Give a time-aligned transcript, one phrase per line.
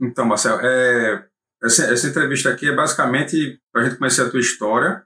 [0.00, 1.28] Então, Marcelo, é,
[1.62, 5.04] essa, essa entrevista aqui é basicamente para a gente conhecer a tua história,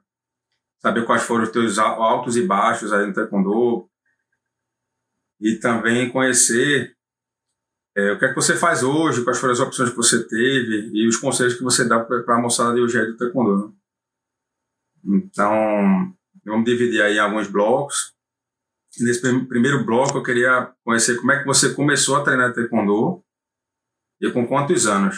[0.81, 3.89] saber quais foram os teus altos e baixos aí no Taekwondo,
[5.39, 6.95] e também conhecer
[7.95, 10.91] é, o que é que você faz hoje, quais foram as opções que você teve
[10.93, 13.67] e os conselhos que você dá para a moçada de hoje do Taekwondo.
[15.03, 15.21] Né?
[15.23, 16.13] Então,
[16.45, 18.13] vamos dividir aí alguns blocos.
[18.99, 23.23] Nesse primeiro bloco, eu queria conhecer como é que você começou a treinar Taekwondo
[24.21, 25.15] e com quantos anos?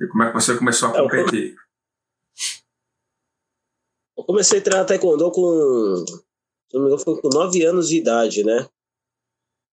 [0.00, 1.56] E como é que você começou a é, competir?
[4.16, 7.98] Eu comecei a treinar Taekwondo com, se não me engano, foi com 9 anos de
[7.98, 8.68] idade, né?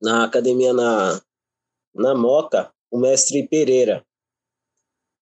[0.02, 1.22] Na academia na,
[1.94, 4.06] na Moca, o mestre Pereira.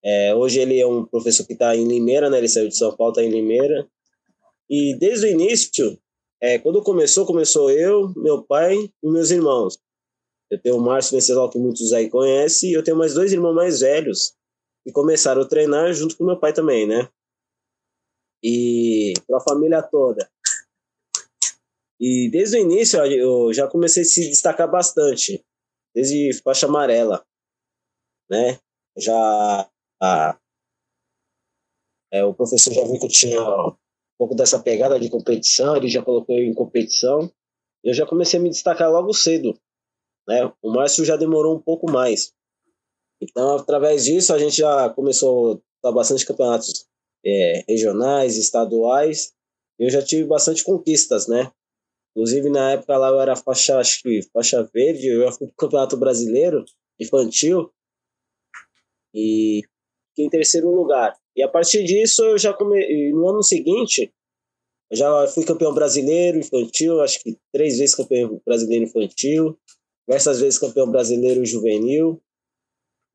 [0.04, 2.38] É, hoje ele é um professor que está em Limeira, né?
[2.38, 3.88] Ele saiu de São Paulo, está em Limeira.
[4.70, 5.98] E desde o início,
[6.42, 9.80] é, quando começou, começou eu, meu pai e meus irmãos.
[10.54, 13.56] Eu tenho o Márcio Venceslau, que muitos aí conhecem, e eu tenho mais dois irmãos
[13.56, 14.36] mais velhos,
[14.84, 17.10] que começaram a treinar junto com meu pai também, né?
[18.44, 20.30] E para a família toda.
[22.00, 25.44] E desde o início eu já comecei a se destacar bastante,
[25.92, 27.26] desde faixa amarela,
[28.30, 28.60] né?
[28.96, 29.68] Já
[30.00, 30.38] a,
[32.12, 33.76] é, o professor já viu que eu tinha um
[34.20, 37.32] pouco dessa pegada de competição, ele já colocou eu em competição.
[37.84, 39.60] Eu já comecei a me destacar logo cedo,
[40.28, 40.52] né?
[40.62, 42.34] O Márcio já demorou um pouco mais.
[43.22, 46.86] Então, através disso, a gente já começou a bastante campeonatos
[47.26, 49.34] é, regionais, estaduais.
[49.80, 51.52] Eu já tive bastante conquistas, né?
[52.12, 55.98] Inclusive, na época lá eu era faixa, acho que faixa verde, eu fui pro Campeonato
[55.98, 56.64] Brasileiro
[57.00, 57.72] Infantil
[59.14, 59.62] e
[60.10, 61.16] fiquei em terceiro lugar.
[61.36, 64.14] E a partir disso, eu já no ano seguinte,
[64.92, 69.58] eu já fui campeão brasileiro infantil, acho que três vezes campeão brasileiro infantil,
[70.08, 72.22] diversas vezes campeão brasileiro juvenil.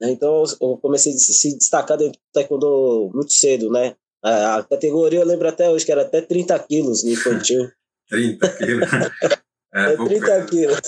[0.00, 0.10] Né?
[0.10, 3.96] Então eu comecei a se destacar dentro do taekwondo muito cedo, né?
[4.22, 7.70] A, categoria eu lembro até hoje que era até 30 quilos no infantil.
[8.08, 8.88] 30 quilos?
[9.70, 10.80] É, é 30 quilos.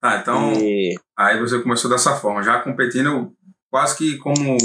[0.00, 0.94] Ah, então e...
[1.14, 3.36] aí você começou dessa forma, já competindo
[3.70, 4.56] quase que como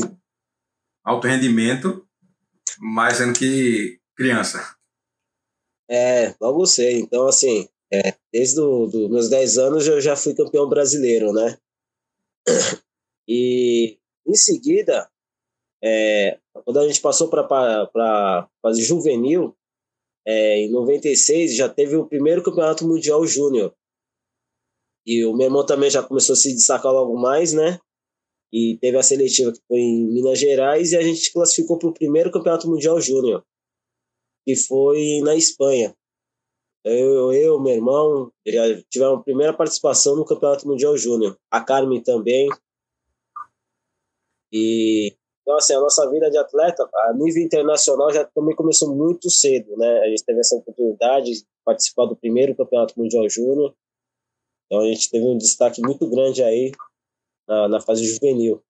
[1.03, 2.07] alto rendimento,
[2.80, 4.75] mas sendo que criança.
[5.90, 7.00] É, logo sei.
[7.00, 11.57] Então, assim, é, desde os meus 10 anos eu já fui campeão brasileiro, né?
[13.28, 13.97] E
[14.28, 15.09] em seguida,
[15.84, 19.56] é, quando a gente passou para fazer juvenil,
[20.25, 23.75] é, em 96 já teve o primeiro campeonato mundial júnior.
[25.06, 27.79] E o meu irmão também já começou a se destacar logo mais, né?
[28.51, 31.94] E teve a seletiva que foi em Minas Gerais e a gente classificou para o
[31.94, 33.44] primeiro campeonato mundial júnior,
[34.45, 35.95] que foi na Espanha.
[36.85, 41.35] Eu, eu, meu irmão, já tivemos a primeira participação no Campeonato Mundial Júnior.
[41.50, 42.47] A Carmen também.
[44.53, 49.31] E, então, assim, a nossa vida de atleta, a nível internacional, já também começou muito
[49.31, 50.01] cedo, né?
[50.01, 53.74] A gente teve essa oportunidade de participar do primeiro Campeonato Mundial Júnior.
[54.68, 56.72] Então, a gente teve um destaque muito grande aí
[57.47, 58.62] na, na fase juvenil.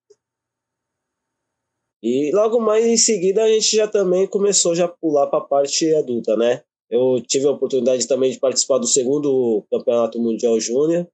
[2.01, 5.45] E logo mais em seguida a gente já também começou já a pular para a
[5.45, 6.63] parte adulta, né?
[6.90, 11.07] Eu tive a oportunidade também de participar do segundo Campeonato Mundial Júnior,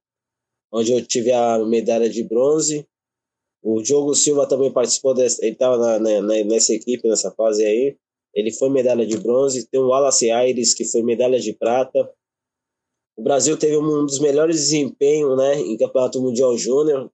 [0.72, 2.86] onde eu tive a medalha de bronze.
[3.62, 7.96] O Diogo Silva também participou, desse, ele estava nessa equipe, nessa fase aí.
[8.34, 9.66] Ele foi medalha de bronze.
[9.68, 12.10] Tem o Wallace Aires, que foi medalha de prata.
[13.16, 17.10] O Brasil teve um dos melhores desempenhos né, em Campeonato Mundial Júnior,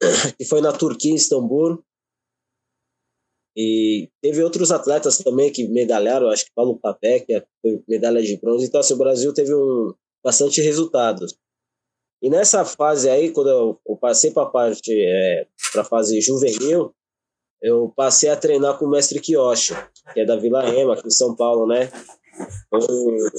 [0.38, 1.82] que foi na Turquia, em Istambul.
[3.56, 8.36] E teve outros atletas também que medalharam, acho que Paulo Papé, que foi medalha de
[8.38, 8.66] bronze.
[8.66, 9.92] Então, assim, o Brasil teve um,
[10.24, 11.34] bastante resultados.
[12.22, 13.50] E nessa fase aí, quando
[13.84, 16.94] eu, passei para a parte, é, para a fase juvenil,
[17.60, 19.74] eu passei a treinar com o mestre Kiyoshi,
[20.14, 21.90] que é da Vila Ema, aqui em São Paulo, né?
[22.72, 22.78] Um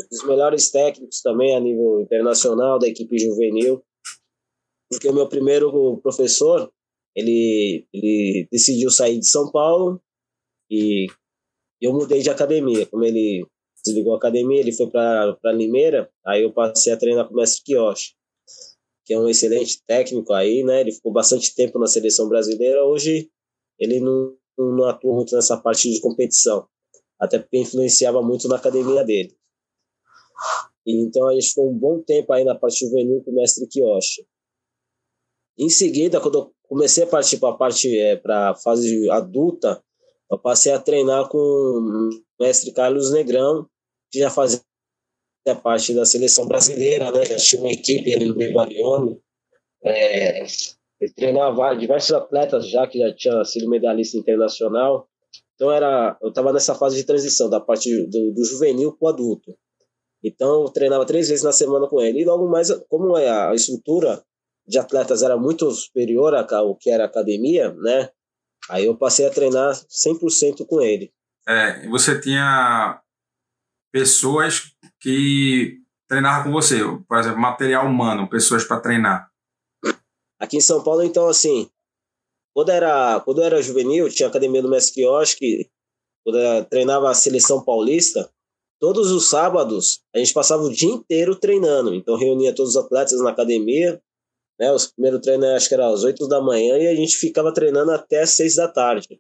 [0.10, 3.82] dos melhores técnicos também a nível internacional da equipe juvenil.
[4.90, 6.72] Porque o meu primeiro professor,
[7.16, 10.02] ele, ele decidiu sair de São Paulo
[10.70, 11.08] e
[11.82, 12.86] eu mudei de academia.
[12.86, 13.46] Como ele
[13.86, 17.64] desligou a academia, ele foi para Limeira, aí eu passei a treinar com o mestre
[17.64, 18.14] Kiyoshi,
[19.06, 20.82] que é um excelente técnico aí, né?
[20.82, 22.86] Ele ficou bastante tempo na seleção brasileira.
[22.86, 23.30] Hoje
[23.78, 26.68] ele não, não atua muito nessa parte de competição,
[27.20, 29.36] até porque influenciava muito na academia dele.
[30.86, 34.26] Então a gente ficou um bom tempo aí na parte juvenil com o mestre Kiyoshi.
[35.58, 39.82] Em seguida, quando eu comecei a partir para a parte é, para fase adulta,
[40.32, 42.10] eu passei a treinar com o
[42.40, 43.68] mestre Carlos Negrão,
[44.12, 44.62] que já fazia
[45.62, 47.26] parte da seleção brasileira, né?
[47.26, 49.22] Já tinha uma equipe ali no Barbarione.
[49.84, 50.46] É,
[51.00, 55.08] Ele treinava diversos atletas já que já tinha sido medalhista internacional.
[55.56, 59.10] Então era, eu estava nessa fase de transição da parte do, do juvenil para o
[59.10, 59.54] adulto.
[60.24, 62.22] Então eu treinava três vezes na semana com ele.
[62.22, 64.24] E logo mais, como é a estrutura
[64.68, 68.10] de atletas era muito superior ao que era academia, né?
[68.70, 71.12] Aí eu passei a treinar 100% com ele.
[71.48, 73.02] É, você tinha
[73.92, 79.30] pessoas que treinavam com você, por exemplo, material humano, pessoas para treinar.
[80.40, 81.70] Aqui em São Paulo, então, assim,
[82.54, 85.40] quando era, quando eu era juvenil, tinha academia do Mestre Kiosk,
[86.24, 88.30] quando eu treinava a seleção paulista,
[88.80, 91.94] todos os sábados a gente passava o dia inteiro treinando.
[91.94, 94.02] Então reunia todos os atletas na academia,
[94.60, 94.72] né?
[94.72, 97.92] Os primeiros treinos acho que era às 8 da manhã e a gente ficava treinando
[97.92, 99.20] até às 6 da tarde.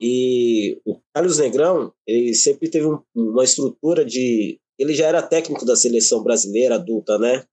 [0.00, 4.60] E o Carlos Negrão, ele sempre teve um, uma estrutura de.
[4.78, 7.46] Ele já era técnico da seleção brasileira adulta, né?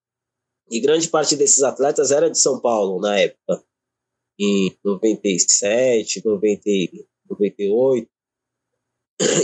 [0.72, 3.64] E grande parte desses atletas era de São Paulo na época,
[4.40, 6.62] em 97, 90,
[7.30, 8.10] 98.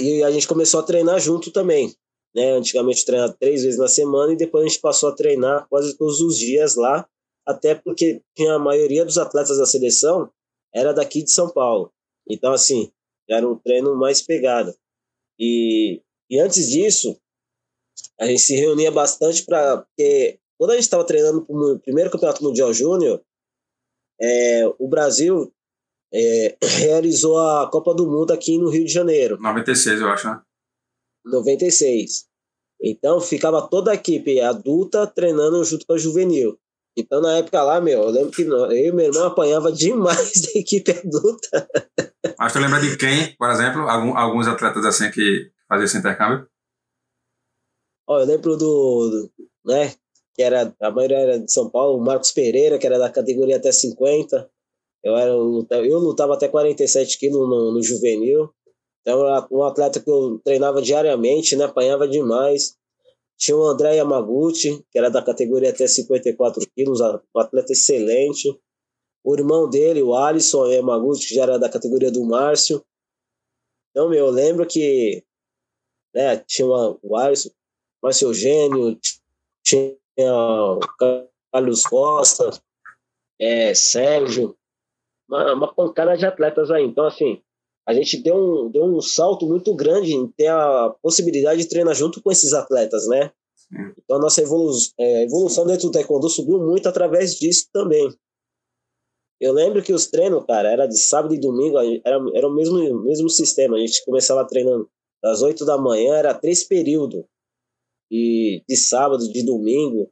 [0.01, 1.93] E a gente começou a treinar junto também.
[2.35, 2.51] Né?
[2.51, 6.19] Antigamente treinava três vezes na semana e depois a gente passou a treinar quase todos
[6.19, 7.07] os dias lá,
[7.45, 10.29] até porque a maioria dos atletas da seleção
[10.73, 11.91] era daqui de São Paulo.
[12.29, 12.91] Então, assim,
[13.29, 14.75] era um treino mais pegado.
[15.39, 17.17] E, e antes disso,
[18.19, 19.77] a gente se reunia bastante para.
[19.77, 23.21] Porque quando a gente estava treinando para o primeiro Campeonato Mundial Júnior,
[24.19, 25.53] é, o Brasil
[26.13, 29.37] é, realizou a Copa do Mundo aqui no Rio de Janeiro.
[29.39, 30.41] 96, eu acho, né?
[31.25, 32.25] 96.
[32.81, 36.57] Então ficava toda a equipe adulta treinando junto com a juvenil.
[36.97, 40.59] Então na época lá, meu, eu lembro que eu e meu irmão apanhava demais da
[40.59, 41.67] equipe adulta.
[42.37, 46.47] Mas tu lembra de quem, por exemplo, algum, alguns atletas assim que faziam esse intercâmbio?
[48.07, 49.31] Ó, eu lembro do, do,
[49.65, 49.93] né,
[50.35, 53.57] que era, a maioria era de São Paulo, o Marcos Pereira, que era da categoria
[53.57, 54.49] até 50.
[55.03, 58.53] Eu, era, eu lutava até 47 quilos no, no juvenil.
[59.05, 61.65] Então, era um atleta que eu treinava diariamente, né?
[61.65, 62.75] Apanhava demais.
[63.37, 68.59] Tinha o André Yamaguchi, que era da categoria até 54 quilos, um atleta excelente.
[69.23, 72.83] O irmão dele, o Alisson Yamaguchi, que já era da categoria do Márcio.
[73.91, 75.23] Então, meu, eu lembro que
[76.11, 77.51] né, tinha o Alisson,
[78.01, 78.99] Márcio Eugênio,
[79.63, 80.79] tinha o
[81.51, 82.49] Carlos Costa,
[83.39, 84.55] é, Sérgio,
[85.29, 86.83] uma, uma pancada de atletas aí.
[86.83, 87.39] Então, assim,
[87.85, 91.93] a gente deu um, deu um salto muito grande em ter a possibilidade de treinar
[91.93, 93.31] junto com esses atletas, né?
[94.03, 98.09] Então, a nossa evolu é, evolução dentro do taekwondo subiu muito através disso também.
[99.39, 103.03] Eu lembro que os treinos, cara, era de sábado e domingo, era, era o mesmo,
[103.03, 103.75] mesmo sistema.
[103.75, 104.89] A gente começava treinando
[105.21, 107.25] das 8 da manhã, era três períodos.
[108.09, 110.09] E de sábado, de domingo.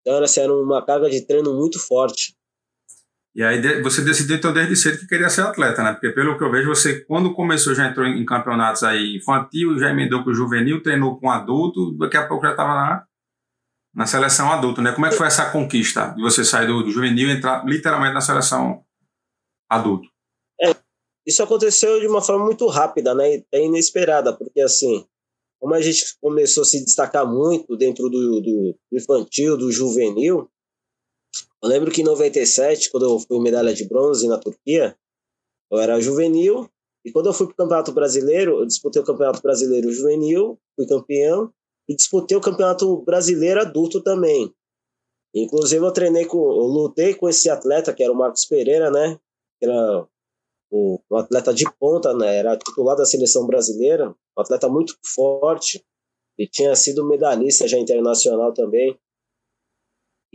[0.00, 2.35] Então, era, assim, era uma carga de treino muito forte.
[3.36, 5.92] E aí você decidiu então desde cedo que queria ser atleta, né?
[5.92, 9.90] Porque pelo que eu vejo, você quando começou já entrou em campeonatos aí infantil, já
[9.90, 13.04] emendou com o juvenil, treinou com adulto, daqui a pouco já estava na,
[13.94, 14.90] na seleção adulto, né?
[14.92, 18.14] Como é que foi essa conquista de você sair do, do juvenil e entrar literalmente
[18.14, 18.82] na seleção
[19.68, 20.08] adulto?
[20.58, 20.74] É,
[21.26, 23.42] isso aconteceu de uma forma muito rápida, né?
[23.52, 25.04] E inesperada, porque assim,
[25.60, 30.48] como a gente começou a se destacar muito dentro do, do, do infantil, do juvenil,
[31.66, 34.96] eu lembro que em 97, quando eu fui medalha de bronze na Turquia,
[35.70, 36.70] eu era juvenil,
[37.04, 40.86] e quando eu fui para o Campeonato Brasileiro, eu disputei o Campeonato Brasileiro Juvenil, fui
[40.86, 41.52] campeão,
[41.88, 44.52] e disputei o Campeonato Brasileiro Adulto também.
[45.34, 49.18] Inclusive, eu treinei com, eu lutei com esse atleta, que era o Marcos Pereira, né?
[49.58, 50.06] Que era
[50.72, 52.36] um, atleta de ponta, né?
[52.36, 55.84] Era titular da seleção brasileira, um atleta muito forte,
[56.38, 58.96] e tinha sido medalhista já internacional também.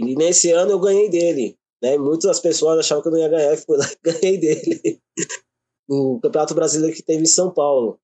[0.07, 1.57] E nesse ano eu ganhei dele.
[1.81, 1.97] Né?
[1.97, 4.99] Muitas pessoas achavam que eu não ia ganhar, e fui lá ganhei dele.
[5.87, 7.99] no Campeonato Brasileiro que teve em São Paulo,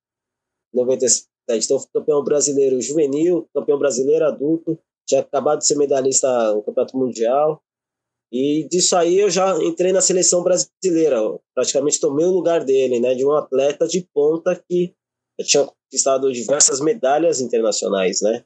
[0.73, 1.27] 97.
[1.49, 4.77] Então, campeão brasileiro juvenil, campeão brasileiro adulto,
[5.07, 7.61] tinha acabado de ser medalhista no Campeonato Mundial.
[8.29, 11.21] E disso aí eu já entrei na seleção brasileira,
[11.55, 14.93] praticamente tomei o lugar dele, né, de um atleta de ponta que
[15.43, 18.43] tinha conquistado diversas medalhas internacionais, né.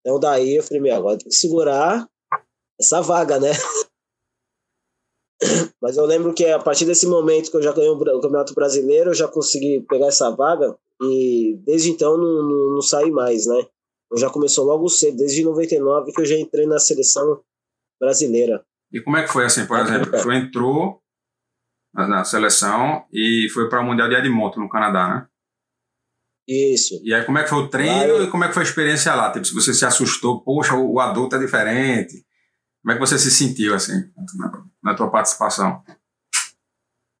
[0.00, 2.08] Então daí eu falei, meu, agora tem que segurar
[2.78, 3.50] essa vaga, né?
[5.80, 9.10] Mas eu lembro que a partir desse momento que eu já ganhei o Campeonato Brasileiro,
[9.10, 13.66] eu já consegui pegar essa vaga e desde então não, não, não saí mais, né?
[14.10, 17.40] Eu já começou logo cedo, desde 99 que eu já entrei na seleção
[18.00, 18.64] brasileira.
[18.92, 21.00] E como é que foi assim, por exemplo, você entrou
[21.92, 25.26] na, na seleção e foi para o Mundial de Edmonton, no Canadá, né?
[26.48, 27.00] Isso.
[27.02, 29.12] E aí como é que foi o treino e como é que foi a experiência
[29.14, 29.32] lá?
[29.32, 32.24] Tipo, se você se assustou, poxa, o, o adulto é diferente,
[32.86, 35.82] Como é que você se sentiu, assim, na, na tua participação?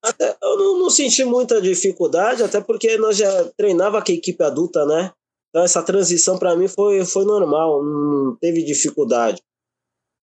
[0.00, 4.40] Até, eu não, não, senti muita dificuldade, até porque nós já treinava com a equipe
[4.44, 5.10] adulta, né?
[5.48, 9.42] Então essa transição para mim foi, foi normal, não teve dificuldade.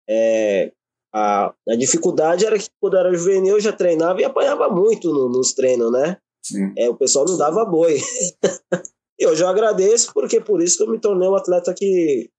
[0.10, 0.72] É,
[1.14, 5.28] a, a dificuldade era que quando era juvenil eu já treinava e apanhava muito no,
[5.28, 6.20] nos treinos, né?
[6.42, 6.72] Sim.
[6.78, 8.00] É, o pessoal não dava boi.
[9.20, 12.30] eu agradeço, porque por isso que eu me tornei o atleta que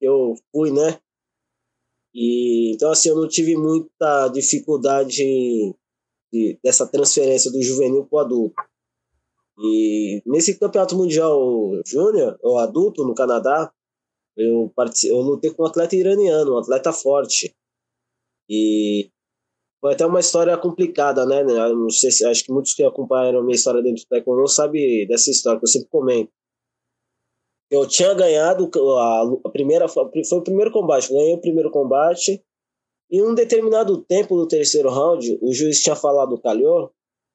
[0.00, 0.98] eu fui, né?
[2.14, 5.24] E, então, assim, eu não tive muita dificuldade
[6.32, 8.54] de, dessa transferência do juvenil para o adulto.
[9.60, 11.38] E nesse campeonato mundial
[11.84, 13.72] júnior, ou adulto, no Canadá,
[14.36, 14.72] eu,
[15.04, 17.54] eu lutei com um atleta iraniano, um atleta forte.
[18.48, 19.10] E
[19.80, 21.42] foi até uma história complicada, né?
[21.42, 25.06] não sei se acho que muitos que acompanharam a minha história dentro do Taekwondo sabem
[25.06, 26.32] dessa história que eu sempre comento.
[27.70, 32.42] Eu tinha ganhado a, a primeira foi o primeiro combate, ganhei o primeiro combate
[33.10, 36.90] em um determinado tempo do terceiro round, o juiz tinha falado calhou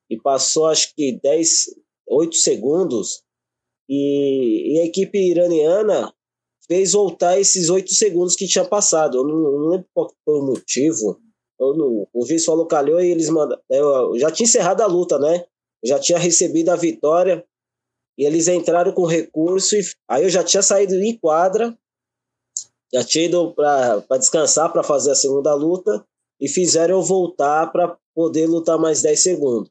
[0.09, 1.65] e passou acho que 10,
[2.07, 3.23] 8 segundos
[3.89, 6.13] e, e a equipe iraniana
[6.67, 9.17] fez voltar esses 8 segundos que tinha passado.
[9.17, 11.19] Eu não, não lembro qual foi o motivo.
[11.59, 13.61] Não, o juiz falou calhou e eles mandaram.
[13.69, 15.43] Eu já tinha encerrado a luta, né?
[15.83, 17.43] Eu já tinha recebido a vitória
[18.17, 19.75] e eles entraram com recurso.
[19.75, 21.75] E, aí eu já tinha saído em quadra
[22.93, 26.05] já tinha ido para descansar para fazer a segunda luta
[26.39, 29.69] e fizeram eu voltar para poder lutar mais 10 segundos.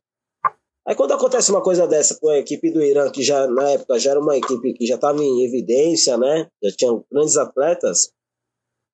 [0.85, 4.01] Aí quando acontece uma coisa dessa com a equipe do Irã, que já na época
[4.01, 6.49] já era uma equipe que já estava em evidência, né?
[6.61, 8.11] Já tinham grandes atletas,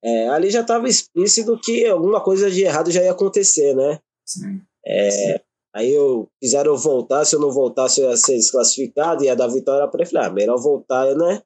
[0.05, 3.99] é, ali já estava explícito que alguma coisa de errado já ia acontecer, né?
[4.26, 4.61] Sim.
[4.85, 5.40] É, Sim.
[5.79, 9.47] Aí eu fizeram eu voltar, se eu não voltasse eu ia ser desclassificado, ia dar
[9.47, 10.11] vitória para ele.
[10.11, 11.43] Falei, ah, melhor voltar, né?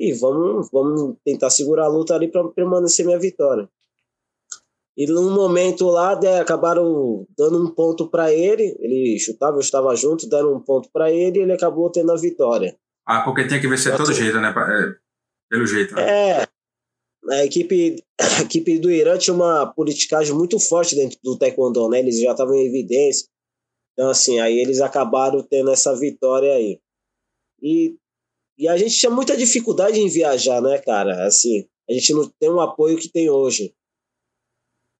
[0.00, 3.68] e vamos, vamos tentar segurar a luta ali para permanecer minha vitória.
[4.96, 9.94] E num momento lá, de, acabaram dando um ponto para ele, ele chutava, eu estava
[9.94, 12.74] junto, deram um ponto para ele e ele acabou tendo a vitória.
[13.06, 14.48] Ah, porque tinha que vencer todo jeito, né?
[14.48, 14.94] É,
[15.50, 15.94] pelo jeito.
[15.94, 16.38] Né?
[16.40, 16.48] É.
[17.30, 21.98] A equipe, a equipe do Irã tinha uma politicagem muito forte dentro do Taekwondo, né?
[21.98, 23.28] Eles já estavam em evidência.
[23.92, 26.80] Então, assim, aí eles acabaram tendo essa vitória aí.
[27.62, 27.96] E
[28.60, 31.24] e a gente tinha muita dificuldade em viajar, né, cara?
[31.26, 33.74] Assim, a gente não tem um apoio que tem hoje.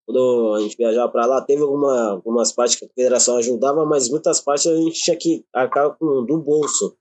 [0.07, 4.09] Quando a gente viajava para lá, teve alguma, algumas partes que a federação ajudava, mas
[4.09, 6.97] muitas partes a gente tinha que arcar com, do bolso.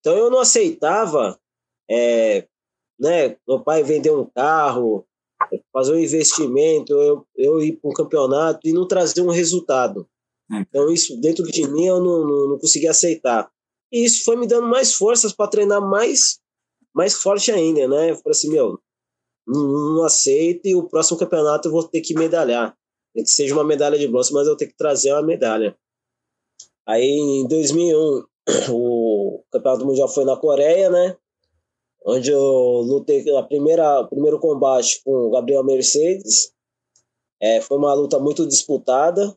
[0.00, 1.38] Então eu não aceitava,
[1.88, 2.48] é,
[2.98, 5.06] né, meu pai vender um carro,
[5.72, 10.04] fazer um investimento, eu, eu ir para um campeonato e não trazer um resultado.
[10.60, 13.50] Então isso dentro de mim eu não, não, não conseguia aceitar.
[13.90, 16.40] E isso foi me dando mais forças para treinar mais,
[16.94, 18.10] mais forte ainda, né?
[18.10, 18.78] Eu falei assim, meu,
[19.46, 22.76] não, não aceito e o próximo campeonato eu vou ter que medalhar.
[23.14, 25.76] Que seja uma medalha de bronze, mas eu tenho que trazer uma medalha.
[26.86, 28.24] Aí em 2001,
[28.72, 31.16] o campeonato mundial foi na Coreia, né?
[32.04, 36.52] Onde eu lutei a primeira, o primeiro combate com o Gabriel Mercedes.
[37.40, 39.36] É, foi uma luta muito disputada.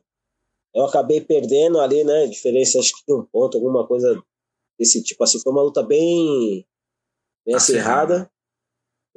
[0.76, 2.26] Eu acabei perdendo ali, né?
[2.26, 4.22] Diferença acho que de um ponto, alguma coisa
[4.78, 5.40] desse tipo assim.
[5.40, 6.66] Foi uma luta bem,
[7.46, 8.30] bem acirrada.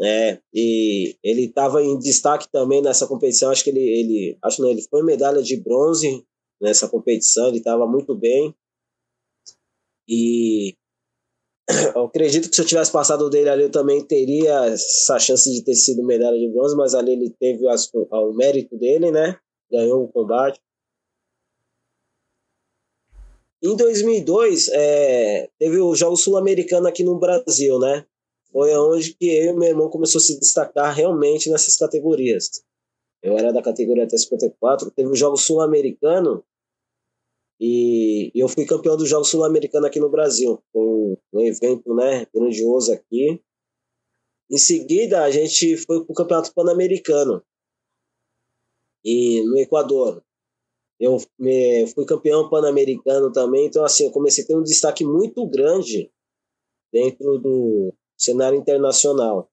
[0.02, 3.52] É, e ele estava em destaque também nessa competição.
[3.52, 6.26] Acho que ele, ele, acho não, ele foi medalha de bronze
[6.62, 7.50] nessa competição.
[7.50, 8.56] Ele estava muito bem.
[10.08, 10.78] E
[11.94, 15.62] eu acredito que se eu tivesse passado dele ali, eu também teria essa chance de
[15.62, 19.38] ter sido medalha de bronze, mas ali ele teve as, o mérito dele, né?
[19.70, 20.58] Ganhou o combate.
[23.62, 28.06] Em 2002, é, teve o Jogo Sul-Americano aqui no Brasil, né?
[28.52, 32.64] Foi onde que eu e meu irmão começou a se destacar realmente nessas categorias.
[33.22, 36.44] Eu era da categoria até 54, teve o Jogo Sul-Americano
[37.60, 40.64] e eu fui campeão do Jogo Sul-Americano aqui no Brasil.
[40.74, 43.42] Um, um evento né, grandioso aqui.
[44.50, 47.44] Em seguida, a gente foi para o Campeonato Pan-Americano
[49.04, 50.24] e no Equador.
[51.00, 51.18] Eu
[51.94, 56.12] fui campeão pan-americano também, então assim, eu comecei a ter um destaque muito grande
[56.92, 59.48] dentro do cenário internacional.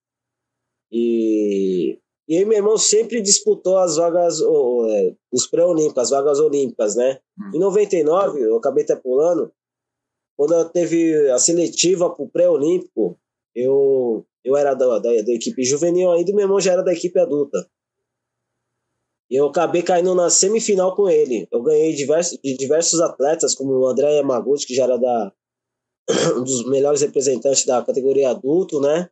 [0.90, 1.98] E,
[2.28, 7.20] e aí meu irmão sempre disputou as vagas, é, os pré-olímpicos, as vagas olímpicas, né?
[7.38, 7.52] Hum.
[7.54, 9.52] Em 99, eu acabei até pulando,
[10.36, 13.16] quando teve a seletiva para o pré-olímpico,
[13.54, 17.18] eu, eu era da, da, da equipe juvenil ainda, meu irmão já era da equipe
[17.18, 17.58] adulta.
[19.30, 21.48] E eu acabei caindo na semifinal com ele.
[21.50, 25.32] Eu ganhei diversos, de diversos atletas, como o André Yamaguchi, que já era da,
[26.36, 29.10] um dos melhores representantes da categoria adulto, né?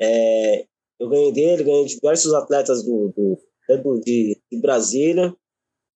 [0.00, 0.66] É,
[0.98, 5.34] eu ganhei dele, ganhei diversos atletas do, do, de, de Brasília.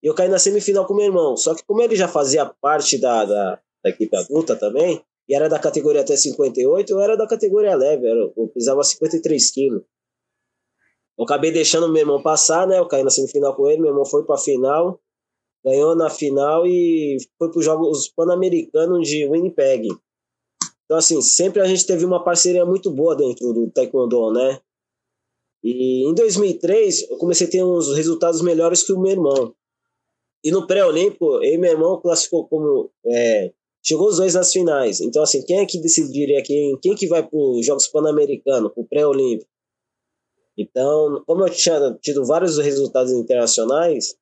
[0.03, 1.37] E eu caí na semifinal com meu irmão.
[1.37, 5.49] Só que como ele já fazia parte da, da, da equipe adulta também, e era
[5.49, 9.83] da categoria até 58, eu era da categoria leve, eu, eu pesava 53 quilos.
[11.21, 12.79] Eu acabei deixando meu irmão passar, né?
[12.79, 14.99] Eu caí na semifinal com ele, meu irmão foi para final,
[15.63, 19.89] ganhou na final e foi para os Jogos Pan-Americanos de Winnipeg.
[20.87, 24.61] Então, assim, sempre a gente teve uma parceria muito boa dentro do Taekwondo, né?
[25.63, 29.55] E em 2003, eu comecei a ter uns resultados melhores que o meu irmão.
[30.43, 32.91] E no pré-olímpico, eu e meu irmão classificou como.
[33.05, 35.03] É, chegou os dois nas finais.
[35.03, 38.83] Então, assim, quem é que decidiria quem, quem que vai para os Jogos Pan-Americanos, para
[38.83, 39.51] o pré-olímpico?
[40.57, 44.15] Então, como eu tinha tido vários resultados internacionais,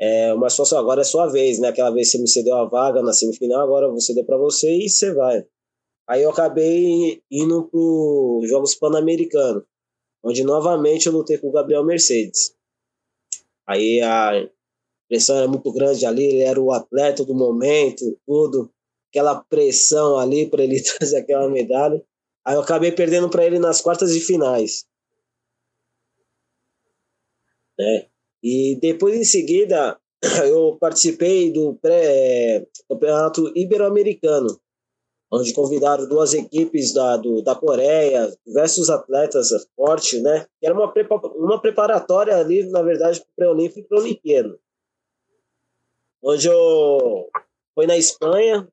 [0.00, 1.68] é, mas só agora é sua vez, né?
[1.68, 4.70] Aquela vez você me cedeu a vaga na semifinal, agora eu vou ceder para você
[4.70, 5.44] e você vai.
[6.08, 9.64] Aí eu acabei indo para os Jogos Pan-Americanos,
[10.22, 12.54] onde novamente eu lutei com o Gabriel Mercedes.
[13.66, 14.48] Aí a
[15.08, 18.70] pressão era muito grande ali, ele era o atleta do momento, tudo,
[19.10, 22.02] aquela pressão ali para ele trazer aquela medalha.
[22.46, 24.86] Aí eu acabei perdendo para ele nas quartas de finais.
[27.78, 28.06] Né?
[28.42, 29.98] E depois, em seguida,
[30.46, 34.58] eu participei do pré-campeonato ibero-americano,
[35.30, 40.46] onde convidaram duas equipes da, do, da Coreia, diversos atletas fortes, né?
[40.62, 40.92] Era uma,
[41.36, 44.58] uma preparatória ali, na verdade, para o pré-olímpico e para o Olimpíada.
[46.22, 47.28] Onde eu
[47.74, 48.66] foi na Espanha,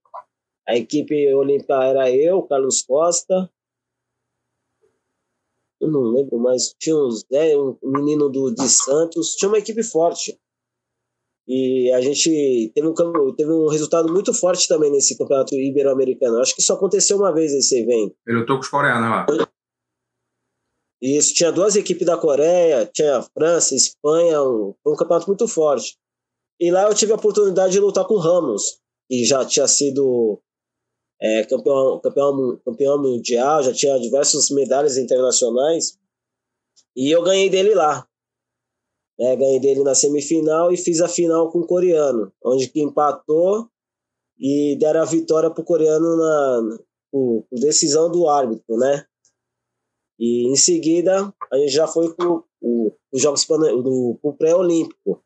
[0.67, 3.49] a equipe olímpica era eu, Carlos Costa,
[5.85, 9.83] eu não lembro mais, tinha uns 10, um menino do, de Santos, tinha uma equipe
[9.83, 10.37] forte.
[11.47, 12.93] E a gente teve um,
[13.35, 16.39] teve um resultado muito forte também nesse campeonato ibero-americano.
[16.39, 18.15] Acho que só aconteceu uma vez esse evento.
[18.27, 19.25] Ele lutou com os coreanos lá.
[21.01, 25.95] Isso, tinha duas equipes da Coreia, tinha França, Espanha, um, foi um campeonato muito forte.
[26.59, 30.41] E lá eu tive a oportunidade de lutar com o Ramos, que já tinha sido
[31.19, 35.97] é, campeão, campeão, campeão mundial, já tinha diversas medalhas internacionais.
[36.95, 38.07] E eu ganhei dele lá.
[39.19, 43.69] É, ganhei dele na semifinal e fiz a final com o coreano, onde que empatou
[44.37, 46.77] e deram a vitória para o coreano na
[47.09, 49.05] por, por, decisão do árbitro, né?
[50.19, 55.23] E em seguida a gente já foi para os Jogos do pré-olímpico,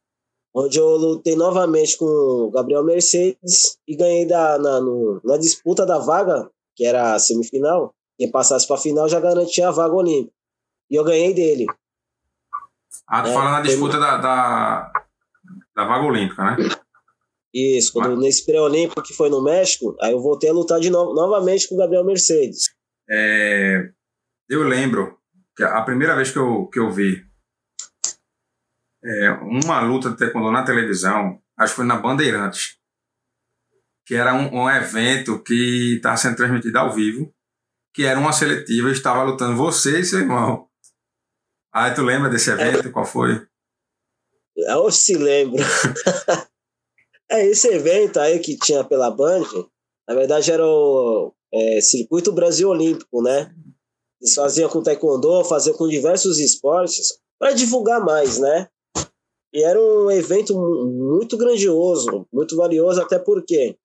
[0.54, 5.86] onde eu lutei novamente com o Gabriel Mercedes e ganhei da, na, no, na disputa
[5.86, 7.94] da vaga, que era a semifinal.
[8.18, 10.34] Quem passasse para a final já garantia a vaga olímpica.
[10.90, 11.68] E eu ganhei dele.
[13.08, 14.92] Ah, tu é, fala na disputa da, da,
[15.76, 16.58] da, vaga olímpica, né?
[17.54, 18.20] Isso, quando, Mas...
[18.20, 21.76] nesse pré-olímpico que foi no México, aí eu voltei a lutar de no, novamente com
[21.76, 22.70] o Gabriel Mercedes.
[23.10, 23.90] É,
[24.50, 25.18] eu lembro
[25.56, 27.24] que a primeira vez que eu, que eu vi
[29.04, 32.78] é, uma luta de taekwondo na televisão, acho que foi na Bandeirantes,
[34.06, 37.34] que era um, um evento que estava sendo transmitido ao vivo,
[37.94, 40.68] que era uma seletiva, estava lutando você e seu irmão.
[41.72, 42.92] Aí tu lembra desse evento?
[42.92, 43.46] Qual foi?
[44.56, 45.64] Eu se lembro.
[47.30, 49.46] é, esse evento aí que tinha pela Band,
[50.08, 53.54] na verdade era o é, Circuito Brasil Olímpico, né?
[54.22, 58.68] Eles faziam com taekwondo, faziam com diversos esportes para divulgar mais, né?
[59.54, 63.76] E era um evento muito grandioso, muito valioso, até porque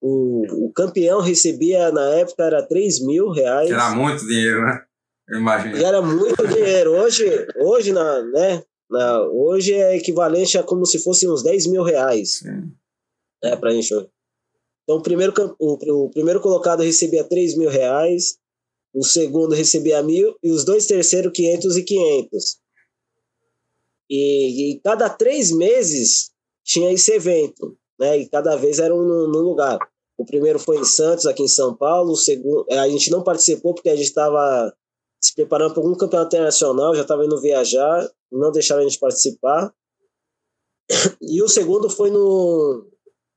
[0.00, 3.70] o, o campeão recebia, na época, era 3 mil reais.
[3.70, 4.84] Era muito dinheiro, né?
[5.28, 5.76] Eu imagino.
[5.76, 6.92] E era muito dinheiro.
[6.92, 7.24] Hoje,
[7.56, 12.38] hoje, na, né, na, hoje é equivalente a como se fosse uns 10 mil reais.
[12.38, 12.72] Sim.
[13.42, 13.92] É, pra gente.
[14.82, 18.36] Então, o primeiro, o, o primeiro colocado recebia 3 mil reais,
[18.94, 22.56] o segundo recebia mil e os dois terceiros 500 e 500.
[24.14, 28.18] E, e cada três meses tinha esse evento, né?
[28.18, 29.78] E cada vez era um lugar.
[30.18, 32.12] O primeiro foi em Santos, aqui em São Paulo.
[32.12, 34.70] O segundo, a gente não participou porque a gente estava
[35.18, 39.72] se preparando para algum campeonato internacional, já estava indo viajar, não deixaram a gente participar.
[41.22, 42.86] E o segundo foi no,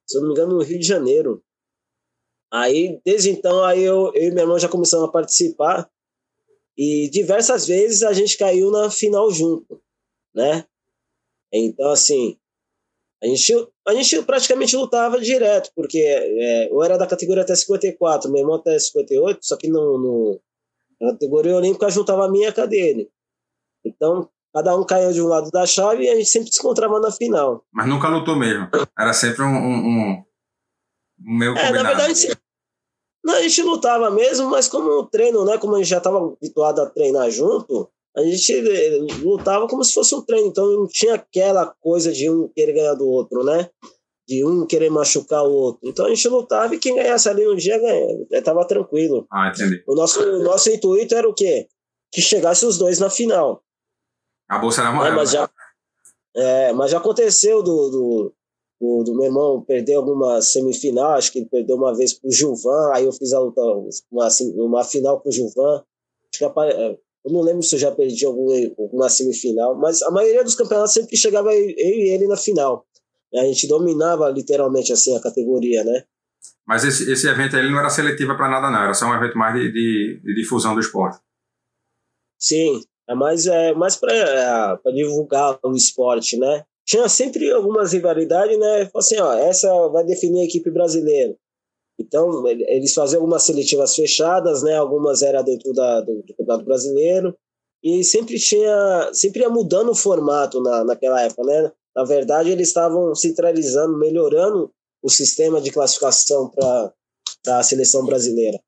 [0.06, 1.42] se eu não me engano, no Rio de Janeiro.
[2.52, 5.90] Aí, desde então, aí eu, eu e meu irmão já começamos a participar.
[6.78, 9.85] E diversas vezes a gente caiu na final junto
[10.36, 10.65] né?
[11.52, 12.38] Então, assim,
[13.24, 13.54] a gente,
[13.88, 18.56] a gente praticamente lutava direto, porque é, eu era da categoria até 54, meu irmão
[18.56, 20.39] até 58, só que no, no,
[21.00, 23.10] na categoria olímpica juntava a minha com a dele.
[23.86, 27.00] Então, cada um caía de um lado da chave e a gente sempre se encontrava
[27.00, 27.63] na final.
[27.71, 28.69] Mas nunca lutou mesmo.
[28.98, 32.38] Era sempre um, um, um meio é, Na verdade,
[33.24, 35.58] não, a gente lutava mesmo, mas como treino, né?
[35.58, 39.93] Como a gente já estava habituado a treinar junto, a gente eh, lutava como se
[39.93, 43.69] fosse um treino, então não tinha aquela coisa de um querer ganhar do outro, né?
[44.28, 45.82] De um querer machucar o outro.
[45.84, 48.41] Então a gente lutava e quem ganhasse ali no dia ganhava.
[48.43, 49.28] Tava tranquilo.
[49.32, 49.84] Ah, entendi.
[49.86, 51.67] O nosso, o nosso intuito era o quê?
[52.12, 53.62] Que chegasse os dois na final.
[54.49, 55.12] A bolsa era maior.
[55.12, 55.49] É, mas, já,
[56.36, 58.34] é, mas já aconteceu do, do,
[58.80, 62.91] do, do, meu irmão perder alguma semifinal, acho que ele perdeu uma vez pro Gilvan,
[62.93, 63.62] aí eu fiz a luta,
[64.12, 65.84] uma, assim, uma final com o Gilvan.
[66.32, 66.45] Acho que
[67.26, 70.94] eu não lembro se eu já perdi algum, alguma semifinal, mas a maioria dos campeonatos
[70.94, 72.86] sempre chegava eu e ele na final.
[73.34, 76.04] A gente dominava literalmente assim a categoria, né?
[76.66, 78.84] Mas esse, esse evento aí não era seletiva para nada, não.
[78.84, 81.20] Era só um evento mais de, de, de difusão do esporte.
[82.38, 86.64] Sim, é mais, é, mais para é, divulgar o esporte, né?
[86.86, 88.90] Tinha sempre algumas rivalidades, né?
[88.96, 91.36] Assim, ó, essa vai definir a equipe brasileira.
[91.99, 94.75] Então, eles faziam algumas seletivas fechadas, né?
[94.75, 97.36] Algumas eram dentro da, do, do Campeonato Brasileiro.
[97.84, 101.71] E sempre tinha, sempre ia mudando o formato na, naquela época, né?
[101.95, 104.69] Na verdade, eles estavam centralizando, melhorando
[105.01, 106.91] o sistema de classificação para
[107.47, 108.60] a seleção brasileira.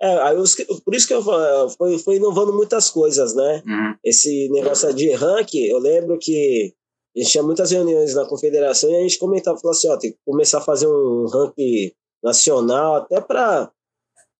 [0.00, 0.54] É, aí os,
[0.84, 3.62] por isso que eu foi, foi inovando muitas coisas, né?
[3.64, 3.94] Uhum.
[4.04, 6.74] Esse negócio de ranking, eu lembro que
[7.16, 10.10] a gente tinha muitas reuniões na confederação e a gente comentava, falou assim, ó, tem
[10.10, 11.92] que começar a fazer um ranking
[12.24, 13.70] nacional, até para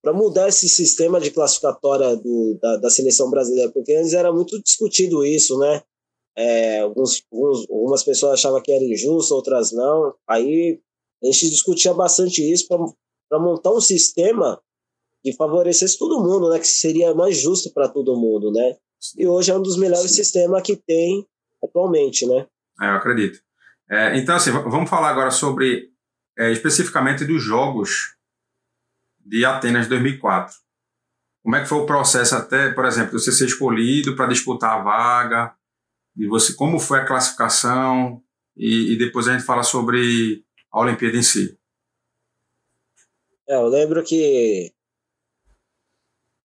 [0.06, 5.24] mudar esse sistema de classificatória do, da, da, seleção brasileira, porque antes era muito discutido
[5.24, 5.82] isso, né?
[6.36, 10.14] É, alguns, alguns, algumas pessoas achavam que era injusto, outras não.
[10.26, 10.80] Aí
[11.22, 14.60] a gente discutia bastante isso para montar um sistema
[15.22, 16.58] que favorecesse todo mundo, né?
[16.58, 18.76] Que seria mais justo para todo mundo, né?
[19.16, 20.16] E hoje é um dos melhores Sim.
[20.16, 21.24] sistemas que tem
[21.62, 22.46] atualmente, né?
[22.80, 23.38] É, eu acredito.
[23.90, 25.93] É, então, assim, vamos falar agora sobre
[26.38, 28.14] é, especificamente dos Jogos
[29.24, 30.54] de Atenas 2004.
[31.42, 34.82] Como é que foi o processo até, por exemplo, você ser escolhido para disputar a
[34.82, 35.54] vaga,
[36.16, 38.22] e você como foi a classificação,
[38.56, 41.58] e, e depois a gente fala sobre a Olimpíada em si.
[43.48, 44.72] É, eu lembro que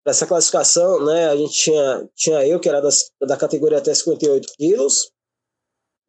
[0.05, 4.53] essa classificação, né, a gente tinha, tinha eu, que era das, da categoria até 58
[4.57, 5.11] quilos,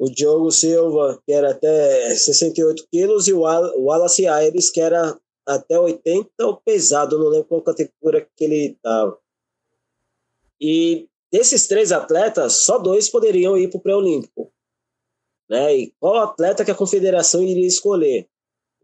[0.00, 5.14] o Diogo Silva, que era até 68 quilos, e o Wallace Aires, que era
[5.46, 9.18] até 80, ou pesado, não lembro qual categoria que ele estava.
[10.58, 14.50] E desses três atletas, só dois poderiam ir para o pré-olímpico.
[15.46, 15.76] Né?
[15.76, 18.26] E qual atleta que a confederação iria escolher?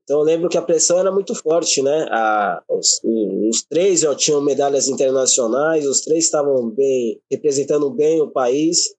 [0.05, 2.07] Então eu lembro que a pressão era muito forte, né?
[2.11, 8.31] A, os, os três já tinham medalhas internacionais, os três estavam bem representando bem o
[8.31, 8.95] país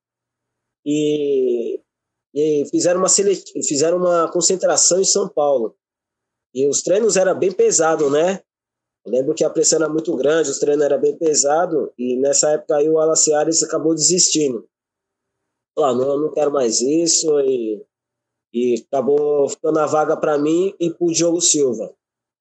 [0.86, 1.80] e
[2.40, 3.44] e fizeram uma, selet...
[3.68, 5.76] fizeram uma concentração em São Paulo.
[6.54, 8.44] E os treinos eram bem pesados, né?
[9.04, 12.52] Eu lembro que a pressão era muito grande, os treinos eram bem pesados, e nessa
[12.52, 14.70] época aí o Wallace Ares acabou desistindo.
[15.74, 17.84] Falou, ah, não, não quero mais isso, e,
[18.54, 21.92] e acabou ficando a vaga para mim e para o Diogo Silva.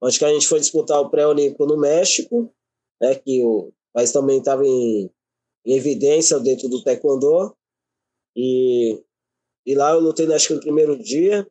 [0.02, 2.52] Acho que a gente foi disputar o pré-olímpico no México,
[3.00, 5.10] né, que o país também estava em,
[5.64, 7.56] em evidência dentro do taekwondo,
[8.36, 9.02] e
[9.66, 11.46] e lá eu lutei, acho que no primeiro dia.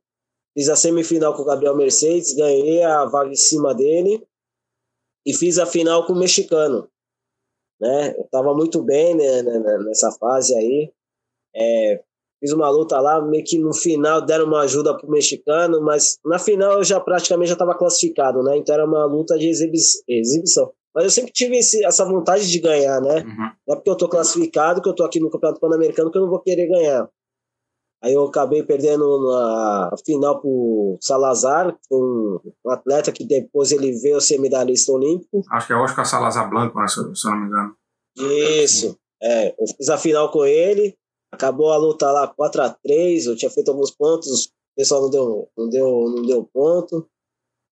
[0.57, 4.25] Fiz a semifinal com o Gabriel Mercedes, ganhei a vaga em cima dele.
[5.25, 6.87] E fiz a final com o mexicano.
[7.79, 8.15] Né?
[8.17, 10.93] Eu estava muito bem né, né, né, nessa fase aí.
[11.53, 12.01] É,
[12.39, 16.39] fiz uma luta lá, meio que no final deram uma ajuda pro mexicano, mas na
[16.39, 18.57] final eu já praticamente já estava classificado, né?
[18.57, 20.71] Então era uma luta de exibi exibição.
[20.93, 23.23] Mas eu sempre tive esse, essa vontade de ganhar, né?
[23.23, 23.51] Uhum.
[23.67, 26.21] Não é porque eu tô classificado que eu tô aqui no Campeonato Pan-Americano que eu
[26.21, 27.09] não vou querer ganhar.
[28.03, 34.39] Aí eu acabei perdendo na final pro Salazar, um, atleta que depois ele veio ser
[34.39, 35.41] medalhista olímpico.
[35.49, 37.75] Acho que é Oscar Salazar Blanco, né, se, eu não me engano.
[38.17, 39.49] Isso, é.
[39.49, 40.95] Eu fiz a final com ele,
[41.31, 45.09] acabou a luta lá 4 a 3 eu tinha feito alguns pontos, o pessoal não
[45.09, 47.07] deu, não deu, não deu ponto.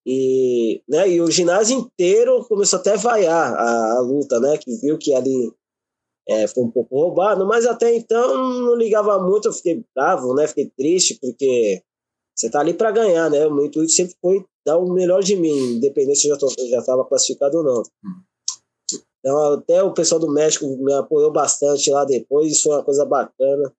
[0.06, 4.58] E, né, e o ginásio inteiro começou até a vaiar a, a luta, né?
[4.58, 5.52] Que viu que ali
[6.28, 10.48] é, foi um pouco roubado, mas até então não ligava muito, eu fiquei bravo, né?
[10.48, 11.84] Fiquei triste, porque
[12.36, 13.46] você tá ali para ganhar, né?
[13.46, 16.38] O meu intuito sempre foi dar o melhor de mim, independente se eu
[16.70, 17.84] já estava classificado ou não.
[19.20, 23.06] Então, até o pessoal do México me apoiou bastante lá depois, isso foi uma coisa
[23.06, 23.74] bacana.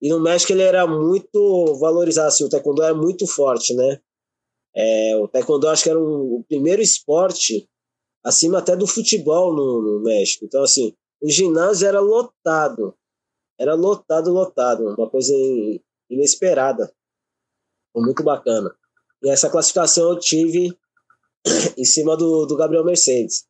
[0.00, 4.00] E no México ele era muito valorizado, assim, o taekwondo é muito forte, né?
[4.74, 7.68] É, o taekwondo acho que era um, o primeiro esporte
[8.24, 10.44] acima até do futebol no, no México.
[10.44, 12.94] Então, assim, o ginásio era lotado.
[13.58, 14.94] Era lotado, lotado.
[14.94, 15.32] Uma coisa
[16.08, 16.92] inesperada.
[17.92, 18.74] Foi muito bacana.
[19.22, 20.76] E essa classificação eu tive
[21.76, 23.46] em cima do, do Gabriel Mercedes.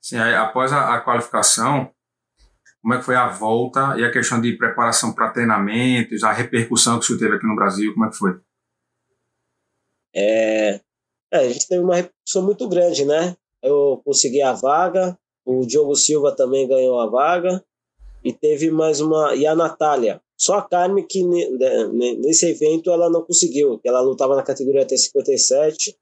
[0.00, 1.92] Sim, aí, após a, a, qualificação,
[2.80, 6.98] como é que foi a volta e a questão de preparação para treinamentos, a repercussão
[6.98, 8.40] que isso teve aqui no Brasil, como é que foi?
[10.14, 10.80] É,
[11.30, 13.36] é, a gente teve uma repercussão muito grande, né?
[13.62, 15.18] Eu consegui a vaga,
[15.50, 17.64] o Diogo Silva também ganhou a vaga,
[18.24, 19.34] e teve mais uma.
[19.34, 20.20] E a Natália.
[20.36, 21.22] Só a Carmen que
[22.20, 25.96] nesse evento ela não conseguiu, ela lutava na categoria até 57,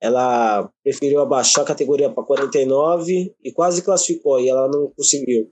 [0.00, 5.48] ela preferiu abaixar a categoria para 49 e quase classificou, e ela não conseguiu.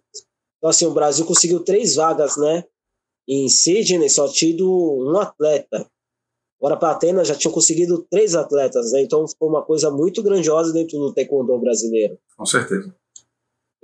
[0.58, 2.64] Então, assim, o Brasil conseguiu três vagas, né?
[3.26, 5.86] em Sydney só tido um atleta.
[6.58, 9.02] Agora, para Atenas já tinham conseguido três atletas, né?
[9.02, 12.18] Então, foi uma coisa muito grandiosa dentro do taekwondo brasileiro.
[12.36, 12.94] Com certeza.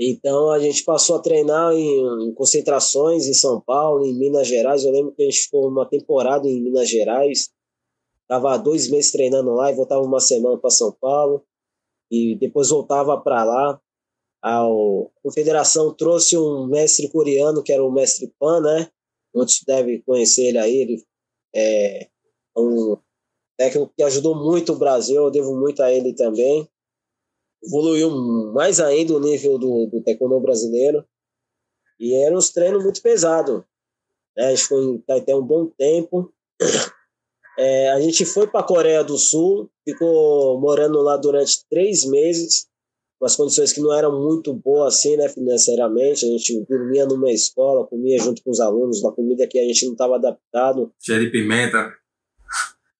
[0.03, 4.83] Então, a gente passou a treinar em, em concentrações em São Paulo, em Minas Gerais.
[4.83, 7.51] Eu lembro que a gente ficou uma temporada em Minas Gerais.
[8.27, 11.45] Tava dois meses treinando lá e voltava uma semana para São Paulo.
[12.11, 13.81] E depois voltava para lá
[14.43, 14.63] a
[15.23, 18.91] confederação trouxe um mestre coreano, que era o mestre Pan, né?
[19.35, 20.77] Muitos devem conhecer ele aí.
[20.77, 21.05] Ele
[21.55, 22.09] é
[22.57, 22.97] um
[23.59, 26.67] técnico que ajudou muito o Brasil, eu devo muito a ele também.
[27.63, 28.11] Evoluiu
[28.53, 31.05] mais ainda o nível do, do taekwondo brasileiro.
[31.99, 33.63] E eram uns treinos muito pesados.
[34.37, 34.47] Né?
[34.47, 36.33] A gente foi até um bom tempo.
[37.59, 42.71] É, a gente foi para a Coreia do Sul, ficou morando lá durante três meses
[43.21, 46.25] umas condições que não eram muito boas assim, né, financeiramente.
[46.25, 49.85] A gente dormia numa escola, comia junto com os alunos, uma comida que a gente
[49.85, 50.91] não estava adaptado.
[50.99, 51.93] Cheia de pimenta.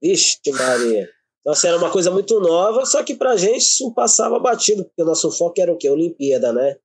[0.03, 1.09] Vixe, Maria.
[1.41, 5.03] Então, assim, era uma coisa muito nova, só que pra gente isso passava batido, porque
[5.03, 5.89] o nosso foco era o quê?
[5.89, 6.77] Olimpíada, né?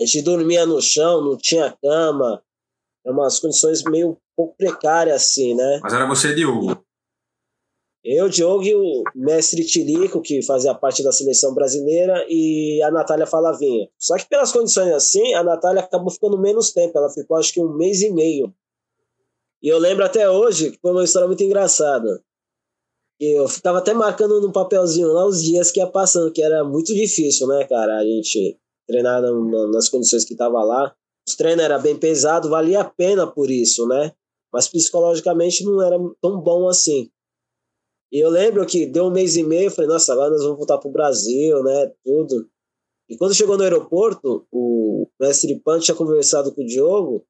[0.00, 2.42] A gente dormia no chão, não tinha cama,
[3.04, 5.80] eram umas condições meio pouco precárias, assim, né?
[5.82, 6.82] Mas era você de Hugo.
[8.04, 13.26] Eu, Diogo e o mestre Tilico, que fazia parte da seleção brasileira, e a Natália
[13.26, 13.88] Falavinha.
[13.98, 16.96] Só que pelas condições assim, a Natália acabou ficando menos tempo.
[16.96, 18.54] Ela ficou acho que um mês e meio.
[19.60, 22.22] E eu lembro até hoje que foi uma história muito engraçada.
[23.20, 26.94] Eu ficava até marcando no papelzinho lá os dias que ia passando, que era muito
[26.94, 27.98] difícil, né, cara?
[27.98, 29.20] A gente treinar
[29.72, 30.94] nas condições que tava lá.
[31.26, 34.12] Os treinos eram bem pesados, valia a pena por isso, né?
[34.52, 37.10] Mas psicologicamente não era tão bom assim.
[38.10, 40.56] E eu lembro que deu um mês e meio, eu falei, nossa, agora nós vamos
[40.56, 42.48] voltar pro Brasil, né, tudo.
[43.08, 47.24] E quando chegou no aeroporto, o mestre Pan tinha conversado com o Diogo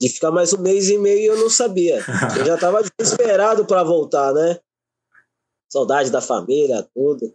[0.00, 1.96] de ficar mais um mês e meio e eu não sabia.
[2.38, 4.60] Eu já estava desesperado para voltar, né?
[5.76, 7.34] Saudade da família, tudo.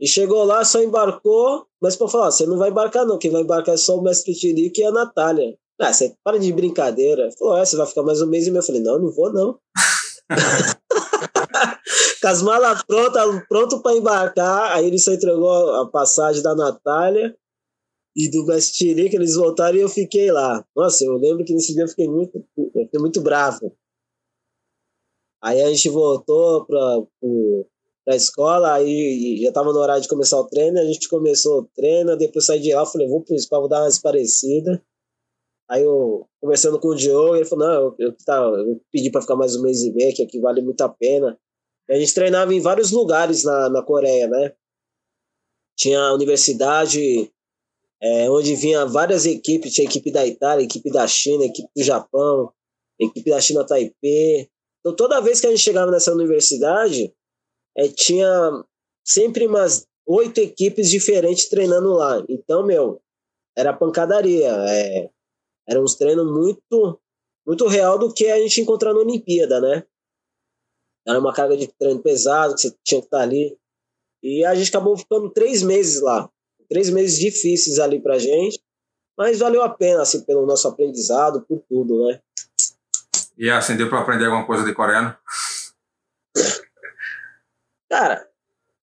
[0.00, 3.42] E chegou lá, só embarcou, mas para falar, você não vai embarcar não, quem vai
[3.42, 5.56] embarcar é só o mestre Tirico e a Natália.
[5.80, 7.30] Ah, você para de brincadeira.
[7.38, 8.62] Falou, é, você vai ficar mais um mês e meio.
[8.62, 9.58] Eu falei, não, não vou não.
[12.20, 14.72] com as malas prontas, pronto para embarcar.
[14.72, 17.36] Aí ele só entregou a passagem da Natália
[18.16, 20.64] e do Bastiri, que eles voltaram e eu fiquei lá.
[20.74, 23.72] Nossa, eu lembro que nesse dia eu fiquei muito, eu fiquei muito bravo.
[25.42, 27.02] Aí a gente voltou para
[28.08, 31.68] a escola, aí já estava no horário de começar o treino, a gente começou o
[31.74, 34.78] treino, depois saí de lá, falei, vou para o vou dar umas parecidas.
[35.68, 39.22] Aí eu, conversando com o Diogo, ele falou, não, eu, eu, tá, eu pedi para
[39.22, 41.38] ficar mais um mês e meio, que aqui vale muito a pena.
[41.90, 44.52] A gente treinava em vários lugares na, na Coreia, né?
[45.76, 47.32] Tinha a universidade
[48.00, 52.52] é, onde vinha várias equipes, tinha equipe da Itália, equipe da China, equipe do Japão,
[52.98, 54.51] equipe da China Taipei.
[54.82, 57.14] Então toda vez que a gente chegava nessa universidade,
[57.76, 58.28] é, tinha
[59.04, 62.22] sempre umas oito equipes diferentes treinando lá.
[62.28, 63.00] Então, meu,
[63.56, 64.50] era pancadaria.
[64.68, 65.08] É,
[65.68, 67.00] era uns treinos muito,
[67.46, 69.84] muito real do que a gente encontrar na Olimpíada, né?
[71.06, 73.56] Era uma carga de treino pesado, que você tinha que estar ali.
[74.22, 76.30] E a gente acabou ficando três meses lá.
[76.68, 78.60] Três meses difíceis ali pra gente.
[79.16, 82.20] Mas valeu a pena, assim, pelo nosso aprendizado, por tudo, né?
[83.36, 85.16] E assim, deu pra aprender alguma coisa de coreano?
[87.90, 88.26] Cara,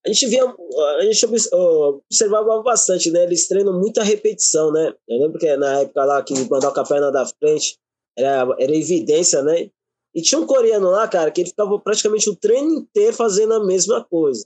[0.06, 3.24] a gente via, a gente observava bastante, né?
[3.24, 4.94] Eles treinam muita repetição, né?
[5.08, 7.78] Eu lembro que na época lá que mandar com a perna da frente
[8.18, 9.70] era, era evidência, né?
[10.14, 13.66] E tinha um coreano lá, cara, que ele ficava praticamente o treino inteiro fazendo a
[13.66, 14.46] mesma coisa.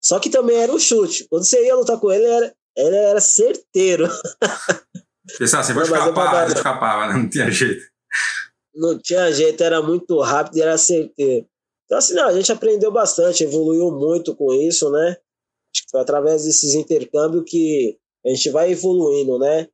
[0.00, 1.26] Só que também era um chute.
[1.28, 4.08] Quando você ia lutar com ele, era, ele era certeiro.
[5.38, 7.14] Pensava, você vai escapar, ele escapava, né?
[7.14, 7.93] não tinha jeito.
[8.74, 11.46] Não tinha jeito, era muito rápido e era certeiro.
[11.84, 15.16] Então, assim, não, a gente aprendeu bastante, evoluiu muito com isso, né?
[15.72, 19.68] Acho que foi através desses intercâmbios que a gente vai evoluindo, né?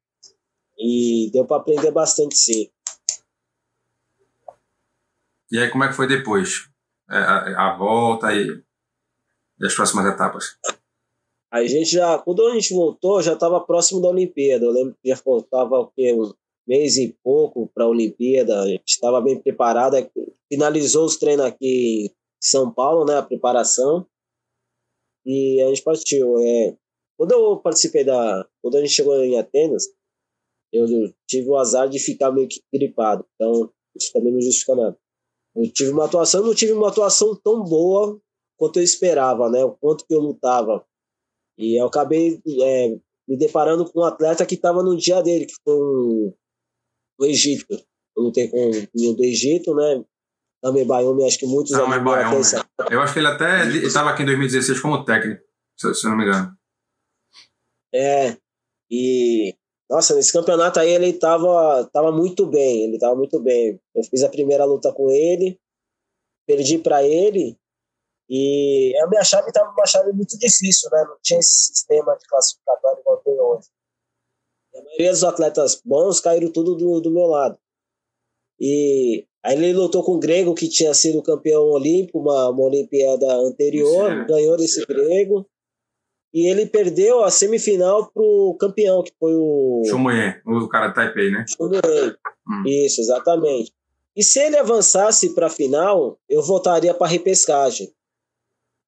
[0.78, 2.68] E deu para aprender bastante, sim.
[5.50, 6.68] E aí, como é que foi depois?
[7.10, 8.62] É, a, a volta e,
[9.60, 10.56] e, as próximas etapas?
[11.50, 14.64] A gente já, quando a gente voltou, já estava próximo da Olimpíada.
[14.64, 16.16] Eu lembro que já faltava o quê?
[16.70, 19.96] Mês e pouco para a Olimpíada, a gente estava bem preparado,
[20.48, 24.06] finalizou os treinos aqui em São Paulo, né, a preparação,
[25.26, 26.38] e a gente partiu.
[26.38, 26.76] É,
[27.18, 28.46] quando eu participei da.
[28.62, 29.88] Quando a gente chegou em Atenas,
[30.72, 30.86] eu
[31.26, 34.96] tive o azar de ficar meio que gripado, então isso também não justifica nada.
[35.56, 38.16] Eu tive uma atuação, não tive uma atuação tão boa
[38.56, 39.64] quanto eu esperava, né?
[39.64, 40.86] O quanto que eu lutava.
[41.58, 42.88] E eu acabei é,
[43.26, 46.32] me deparando com um atleta que estava no dia dele, que foi um,
[47.20, 47.74] o Egito.
[48.16, 50.04] Eu lutei com o do Egito, né?
[50.62, 52.64] Também Bayumi, acho que muitos não, amigos Bayumi.
[52.90, 55.42] Eu acho que ele até estava aqui em 2016 como técnico,
[55.76, 56.52] se, não me engano.
[57.92, 58.36] É,
[58.90, 59.54] e
[59.88, 63.80] nossa, nesse campeonato aí ele tava, tava muito bem, ele tava muito bem.
[63.94, 65.58] Eu fiz a primeira luta com ele,
[66.46, 67.56] perdi para ele,
[68.28, 71.04] e a minha chave tava uma chave muito difícil, né?
[71.08, 73.68] Não tinha esse sistema de classificatório igual tem hoje.
[74.80, 77.58] A maioria dos atletas bons caíram tudo do, do meu lado.
[78.58, 83.32] E aí ele lutou com o Grego, que tinha sido campeão olímpico, uma, uma Olimpíada
[83.34, 84.26] anterior, Sim.
[84.26, 85.46] ganhou desse Grego
[86.32, 89.82] e ele perdeu a semifinal pro campeão, que foi o.
[89.88, 91.44] Chumuyen, o cara do Taipei, né?
[91.48, 92.14] Chumuyen.
[92.48, 92.62] Hum.
[92.66, 93.72] Isso, exatamente.
[94.16, 97.92] E se ele avançasse para a final, eu voltaria para repescagem.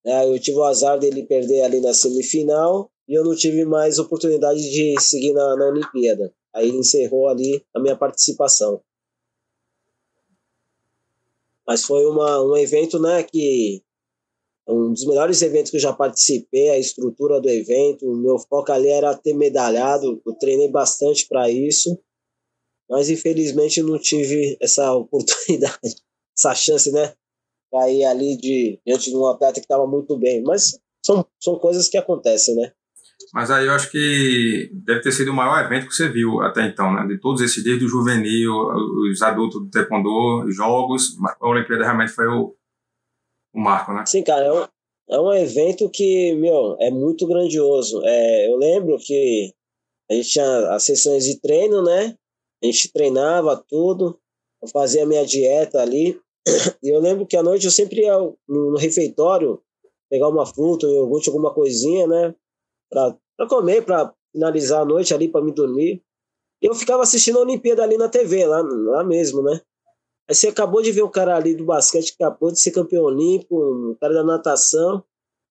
[0.04, 3.98] É, eu tive o azar dele perder ali na semifinal e eu não tive mais
[3.98, 6.32] oportunidade de seguir na, na Olimpíada.
[6.54, 8.80] Aí encerrou ali a minha participação.
[11.66, 13.82] Mas foi uma, um evento né, que
[14.68, 18.70] um dos melhores eventos que eu já participei, a estrutura do evento, o meu foco
[18.72, 21.98] ali era ter medalhado, eu treinei bastante para isso,
[22.88, 25.96] mas infelizmente não tive essa oportunidade,
[26.36, 27.14] essa chance, né?
[27.70, 31.58] Para ir ali de, diante de um atleta que estava muito bem, mas são, são
[31.58, 32.72] coisas que acontecem, né?
[33.32, 36.66] Mas aí eu acho que deve ter sido o maior evento que você viu até
[36.66, 37.06] então, né?
[37.06, 38.52] De todos esses, desde o juvenil,
[39.10, 42.54] os adultos do taekwondo, jogos, a Olimpíada realmente foi o,
[43.54, 44.04] o marco, né?
[44.06, 44.66] Sim, cara, é um,
[45.10, 48.00] é um evento que, meu, é muito grandioso.
[48.04, 49.52] É, eu lembro que
[50.10, 52.16] a gente tinha as sessões de treino, né?
[52.62, 54.18] A gente treinava tudo,
[54.62, 56.20] eu fazia minha dieta ali.
[56.82, 59.60] E eu lembro que à noite eu sempre ia no, no refeitório
[60.10, 62.34] pegar uma fruta, um iogurte, alguma coisinha, né?
[62.92, 66.02] Pra comer, pra finalizar a noite ali, pra me dormir.
[66.60, 69.60] Eu ficava assistindo a Olimpíada ali na TV, lá, lá mesmo, né?
[70.28, 73.02] Aí você acabou de ver o cara ali do basquete que acabou de ser campeão
[73.02, 75.02] olímpico, o cara da natação.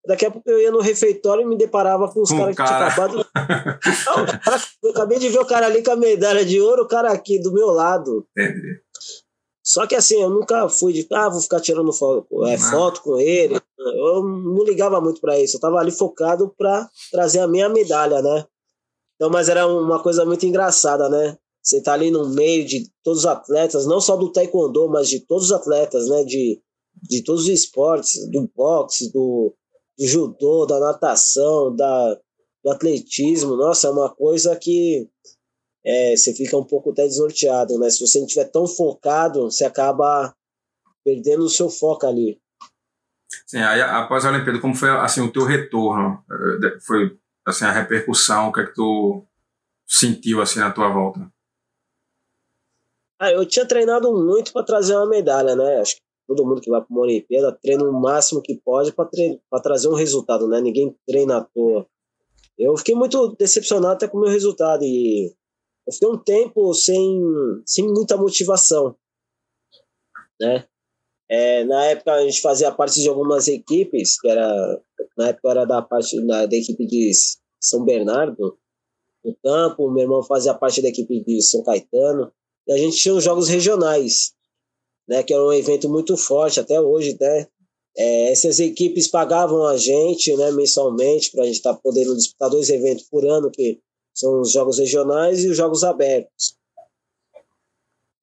[0.08, 2.64] Daqui a pouco eu ia no refeitório e me deparava com os um caras que
[2.64, 3.18] tinham acabado.
[4.06, 6.88] Não, cara, eu acabei de ver o cara ali com a medalha de ouro, o
[6.88, 8.26] cara aqui do meu lado.
[8.36, 8.82] Entendi.
[9.72, 13.18] Só que assim, eu nunca fui de, ah, vou ficar tirando foto, é, foto com
[13.18, 13.58] ele.
[13.80, 15.56] Eu não ligava muito para isso.
[15.56, 18.46] Eu tava ali focado para trazer a minha medalha, né?
[19.16, 21.38] Então, mas era uma coisa muito engraçada, né?
[21.64, 25.22] Você está ali no meio de todos os atletas, não só do taekwondo, mas de
[25.22, 26.26] todos os atletas, né?
[26.26, 26.62] De,
[27.04, 29.56] de todos os esportes, do boxe, do,
[29.98, 32.20] do judô, da natação, da,
[32.62, 33.56] do atletismo.
[33.56, 35.08] Nossa, é uma coisa que
[35.86, 37.90] é, você fica um pouco até desnorteado, né?
[37.90, 40.34] Se você não estiver tão focado, você acaba
[41.04, 42.40] perdendo o seu foco ali.
[43.48, 46.24] Sim, aí após a Olimpíada, como foi assim o teu retorno?
[46.30, 49.24] Eh, foi assim a repercussão, o que é que tu
[49.88, 51.20] sentiu assim na tua volta?
[53.20, 55.80] Ah, eu tinha treinado muito para trazer uma medalha, né?
[55.80, 59.62] Acho que todo mundo que vai para uma Olimpíada treina o máximo que pode para
[59.62, 60.62] trazer um resultado, né?
[60.62, 61.86] Ninguém treina à toa.
[62.58, 65.34] Eu fiquei muito decepcionado até com o meu resultado e
[65.92, 67.22] eu fiquei um tempo sem,
[67.66, 68.96] sem muita motivação,
[70.40, 70.66] né?
[71.30, 74.82] É, na época a gente fazia parte de algumas equipes, que era
[75.18, 77.12] na época era da parte da, da equipe de
[77.60, 78.58] São Bernardo,
[79.24, 82.32] no campo, meu irmão fazia parte da equipe de São Caetano.
[82.68, 84.34] E a gente tinha os jogos regionais,
[85.08, 87.48] né, que era um evento muito forte até hoje, né?
[87.98, 92.50] É, essas equipes pagavam a gente, né, mensalmente, para a gente estar tá podendo disputar
[92.50, 93.80] dois eventos por ano, que
[94.14, 96.56] são os jogos regionais e os jogos abertos.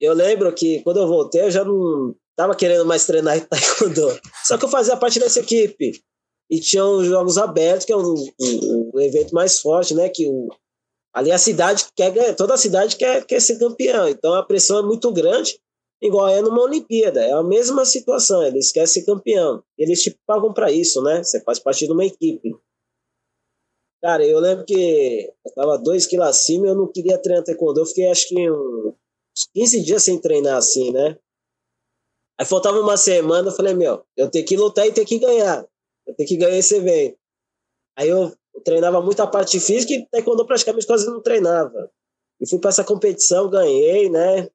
[0.01, 4.19] Eu lembro que quando eu voltei, eu já não estava querendo mais treinar em taekwondo.
[4.45, 6.01] Só que eu fazia parte dessa equipe.
[6.51, 8.15] E tinha os jogos abertos, que é um
[9.01, 10.09] evento mais forte, né?
[10.09, 10.49] Que o,
[11.13, 14.09] Ali a cidade quer ganhar, toda a cidade quer, quer ser campeão.
[14.09, 15.59] Então a pressão é muito grande,
[16.01, 17.21] igual é numa Olimpíada.
[17.21, 19.63] É a mesma situação, eles querem ser campeão.
[19.77, 21.23] Eles te pagam para isso, né?
[21.23, 22.55] Você faz parte de uma equipe.
[24.01, 27.81] Cara, eu lembro que eu tava dois quilos acima e eu não queria treinar taekwondo.
[27.81, 31.19] Eu fiquei acho que uns 15 dias sem treinar assim, né?
[32.39, 35.67] Aí faltava uma semana, eu falei, meu, eu tenho que lutar e tenho que ganhar.
[36.07, 37.19] Eu tenho que ganhar esse evento.
[37.97, 38.33] Aí eu
[38.65, 41.91] treinava muito a parte física e taekwondo praticamente quase não treinava.
[42.41, 44.49] E fui para essa competição, ganhei, né?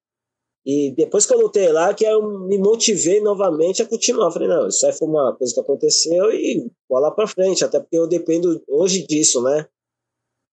[0.66, 4.32] E depois que eu lutei lá, que eu me motivei novamente a continuar.
[4.32, 7.98] Falei, não, isso aí foi uma coisa que aconteceu e bola para frente, até porque
[7.98, 9.68] eu dependo hoje disso, né?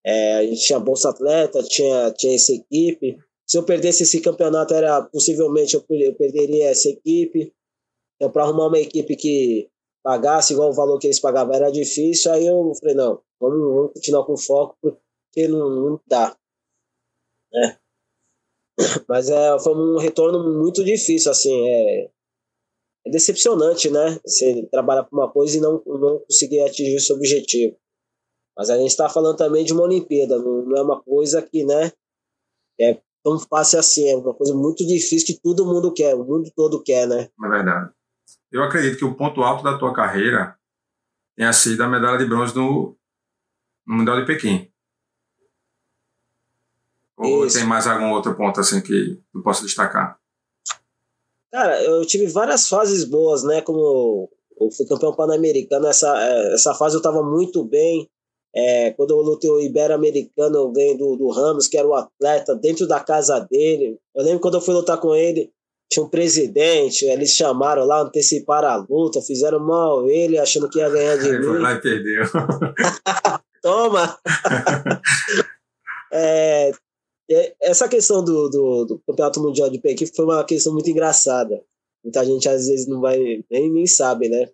[0.03, 3.17] É, a gente tinha Bolsa Atleta, tinha, tinha essa equipe.
[3.47, 7.53] Se eu perdesse esse campeonato, era possivelmente eu, eu perderia essa equipe.
[8.15, 9.69] Então, para arrumar uma equipe que
[10.03, 12.31] pagasse igual o valor que eles pagavam era difícil.
[12.31, 16.35] Aí eu falei, não, vamos, vamos continuar com foco, porque não, não dá.
[17.53, 17.77] Né?
[19.07, 22.09] Mas é, foi um retorno muito difícil, assim, é,
[23.05, 24.19] é decepcionante, né?
[24.25, 27.75] Você trabalhar para uma coisa e não, não conseguir atingir seu objetivo.
[28.57, 31.63] Mas a gente está falando também de uma Olimpíada, não, não, é uma coisa que,
[31.63, 31.91] né,
[32.79, 36.51] é tão fácil assim, é uma coisa muito difícil que todo mundo quer, o mundo
[36.55, 37.29] todo quer, né?
[37.43, 37.91] É verdade.
[38.51, 40.57] Eu acredito que o ponto alto da tua carreira
[41.35, 42.97] tenha sido a medalha de bronze no,
[43.87, 44.70] no Mundial de Pequim.
[47.21, 47.57] Ou Isso.
[47.57, 50.17] tem mais algum outro ponto assim que eu posso destacar?
[51.51, 53.61] Cara, eu tive várias fases boas, né?
[53.61, 58.09] Como eu fui campeão pan-americano, essa, é, essa fase eu estava muito bem.
[58.55, 62.55] É, quando eu lutei o Ibero-Americano, eu ganhei do, do Ramos, que era o atleta,
[62.55, 63.97] dentro da casa dele.
[64.15, 65.51] Eu lembro quando eu fui lutar com ele,
[65.91, 70.89] tinha um presidente, eles chamaram lá, anteciparam a luta, fizeram mal ele, achando que ia
[70.89, 71.45] ganhar de Aí mim.
[71.45, 72.23] Foi lá e perdeu.
[73.61, 74.17] Toma!
[76.11, 76.71] é,
[77.61, 81.61] essa questão do, do, do, Campeonato Mundial de Pequim foi uma questão muito engraçada.
[82.03, 83.17] Muita gente às vezes não vai,
[83.49, 84.49] nem, nem sabe, né?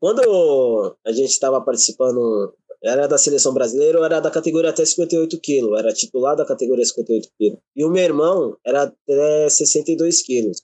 [0.00, 2.52] Quando a gente estava participando,
[2.82, 7.28] era da seleção brasileira era da categoria até 58 quilos, era titular da categoria 58
[7.38, 7.58] quilos.
[7.74, 10.62] E o meu irmão era até 62 quilos.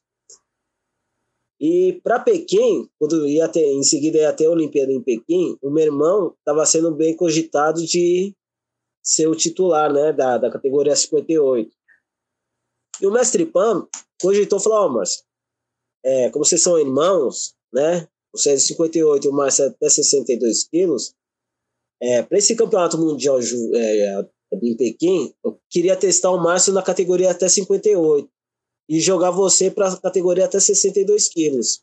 [1.61, 5.71] E para Pequim, quando ia ter, em seguida ia ter a Olimpíada em Pequim, o
[5.71, 8.35] meu irmão estava sendo bem cogitado de
[9.03, 11.71] ser o titular né, da, da categoria 58.
[13.01, 13.87] E o mestre Pam
[14.21, 15.05] cogitou falou: Ó, oh,
[16.05, 18.09] é, como vocês são irmãos, né?
[18.33, 21.15] Você é de 58 e o Márcio é até 62 quilos.
[22.01, 27.31] É, para esse campeonato mundial é, em Pequim, eu queria testar o Márcio na categoria
[27.31, 28.29] até 58
[28.89, 31.83] e jogar você para a categoria até 62 quilos.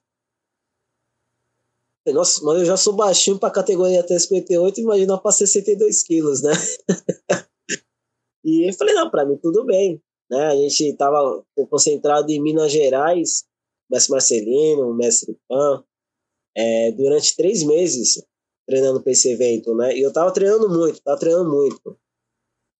[2.13, 6.41] Nossa, mas eu já sou baixinho para a categoria até 58, imagina para 62 quilos,
[6.41, 6.51] né?
[8.43, 10.01] e eu falei, não, para mim tudo bem.
[10.29, 10.47] Né?
[10.47, 13.45] A gente estava concentrado em Minas Gerais,
[13.89, 15.83] mestre Marcelino, mestre Pan,
[16.55, 18.23] é, durante três meses
[18.67, 19.95] treinando para esse evento, né?
[19.97, 21.97] E eu tava treinando muito, tava treinando muito.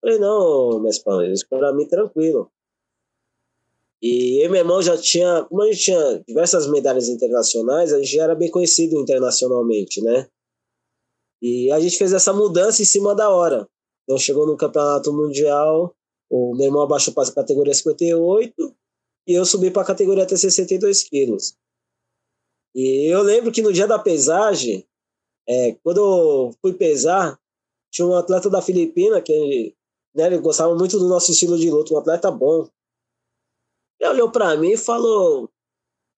[0.00, 2.50] Falei, não, mestre Pan, isso para mim tranquilo.
[4.02, 7.98] E eu e meu irmão já tinha, como a gente tinha diversas medalhas internacionais, a
[7.98, 10.26] gente já era bem conhecido internacionalmente, né?
[11.42, 13.68] E a gente fez essa mudança em cima da hora.
[14.04, 15.94] Então chegou no campeonato mundial,
[16.30, 18.74] o meu irmão abaixou para a categoria 58
[19.26, 21.54] e eu subi para a categoria até 62 quilos.
[22.74, 24.86] E eu lembro que no dia da pesagem,
[25.48, 27.38] é, quando eu fui pesar,
[27.90, 29.74] tinha um atleta da Filipina que
[30.14, 32.68] né, ele gostava muito do nosso estilo de luta, um atleta bom.
[34.00, 35.50] Ele olhou para mim e falou: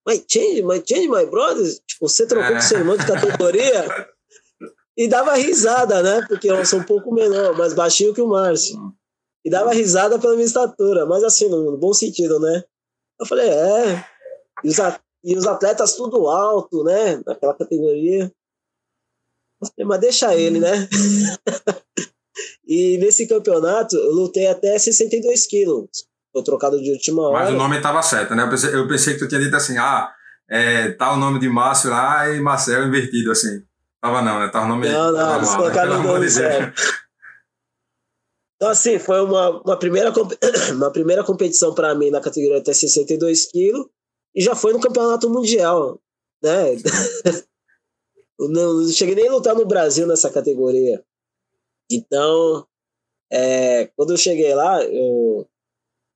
[0.06, 1.66] My change, my change, my brother.
[1.86, 3.86] Tipo, você trocou com seu irmão de categoria?
[4.96, 6.24] e dava risada, né?
[6.28, 8.76] Porque eu sou um pouco menor, mais baixinho que o Márcio.
[9.44, 12.62] E dava risada pela minha estatura, mas assim, no bom sentido, né?
[13.18, 14.06] Eu falei, é.
[14.62, 14.76] E os,
[15.24, 17.20] e os atletas tudo alto, né?
[17.26, 18.32] Naquela categoria.
[19.58, 20.88] Falei, mas deixa ele, né?
[22.66, 26.11] e nesse campeonato eu lutei até 62 quilos.
[26.32, 27.44] Foi trocado de última hora.
[27.44, 28.44] Mas o nome estava certo, né?
[28.44, 30.10] Eu pensei, eu pensei, que tu tinha dito assim, ah,
[30.48, 33.62] é, tá o nome de Márcio lá e Marcel invertido, assim.
[34.00, 34.48] Tava não, né?
[34.48, 34.88] Tava o nome...
[34.88, 36.80] Não, não, eles colocaram o nome certo.
[38.56, 40.12] Então, assim, foi uma, uma, primeira,
[40.72, 43.86] uma primeira competição para mim na categoria até 62 quilos
[44.34, 46.00] e já foi no campeonato mundial,
[46.42, 46.76] né?
[48.38, 51.02] não, não cheguei nem a lutar no Brasil nessa categoria.
[51.90, 52.66] Então,
[53.32, 55.46] é, quando eu cheguei lá, eu,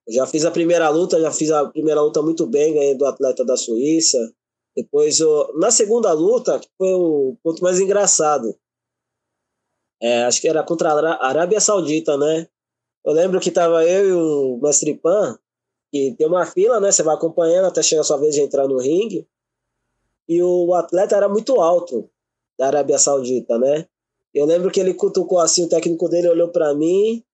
[0.08, 3.44] já fiz a primeira luta, já fiz a primeira luta muito bem, ganhei do atleta
[3.44, 4.18] da Suíça.
[4.76, 8.54] Depois, eu, na segunda luta, que foi o ponto mais engraçado.
[10.00, 12.46] É, acho que era contra a Arábia Saudita, né?
[13.04, 15.38] Eu lembro que tava eu e o Mestre Pan,
[15.90, 16.92] que tem uma fila, né?
[16.92, 19.26] Você vai acompanhando até chegar a sua vez de entrar no ringue.
[20.28, 22.08] E o atleta era muito alto,
[22.58, 23.86] da Arábia Saudita, né?
[24.34, 27.24] Eu lembro que ele cutucou assim, o técnico dele olhou para mim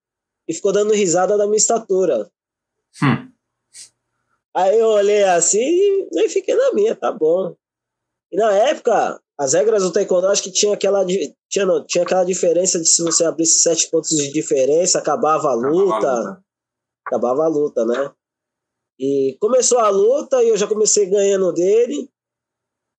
[0.46, 2.30] e ficou dando risada da minha estatura.
[3.02, 3.32] Hum.
[4.54, 7.56] Aí eu olhei assim e fiquei na minha, tá bom.
[8.30, 12.24] E na época, as regras do taekwondo acho que tinha aquela tinha, não, tinha aquela
[12.24, 16.44] diferença de se você abrisse sete pontos de diferença acabava a luta, acabava a luta,
[17.06, 18.12] acabava a luta né?
[18.98, 22.08] E começou a luta e eu já comecei ganhando dele.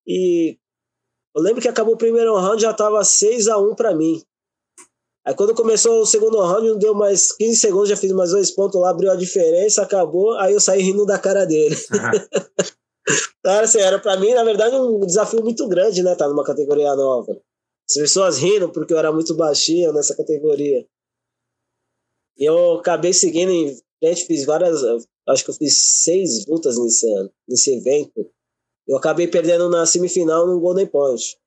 [0.05, 0.57] E
[1.35, 4.21] eu lembro que acabou o primeiro round já tava 6 a 1 para mim
[5.25, 8.51] Aí quando começou o segundo round, não deu mais 15 segundos, já fiz mais dois
[8.51, 11.75] pontos lá, abriu a diferença, acabou, aí eu saí rindo da cara dele.
[13.39, 16.93] então, assim, era pra mim, na verdade, um desafio muito grande, né, tá numa categoria
[16.95, 17.31] nova.
[17.89, 20.85] As pessoas rindo porque eu era muito baixinho nessa categoria.
[22.37, 24.81] E eu acabei seguindo em frente, fiz várias,
[25.27, 27.07] acho que eu fiz seis lutas nesse,
[27.47, 28.29] nesse evento.
[28.85, 31.37] Eu acabei perdendo na semifinal no Golden Point.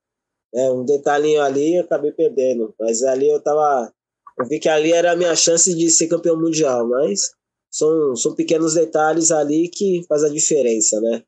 [0.57, 2.74] É, um detalhinho ali eu acabei perdendo.
[2.80, 3.92] Mas ali eu tava.
[4.38, 7.30] Eu vi que ali era a minha chance de ser campeão mundial, mas
[7.70, 11.22] são, são pequenos detalhes ali que faz a diferença, né?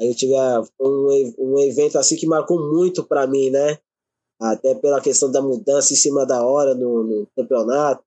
[0.00, 0.34] Aí eu tive
[0.80, 3.78] um, um evento assim que marcou muito para mim, né?
[4.40, 8.02] Até pela questão da mudança em cima da hora no, no campeonato.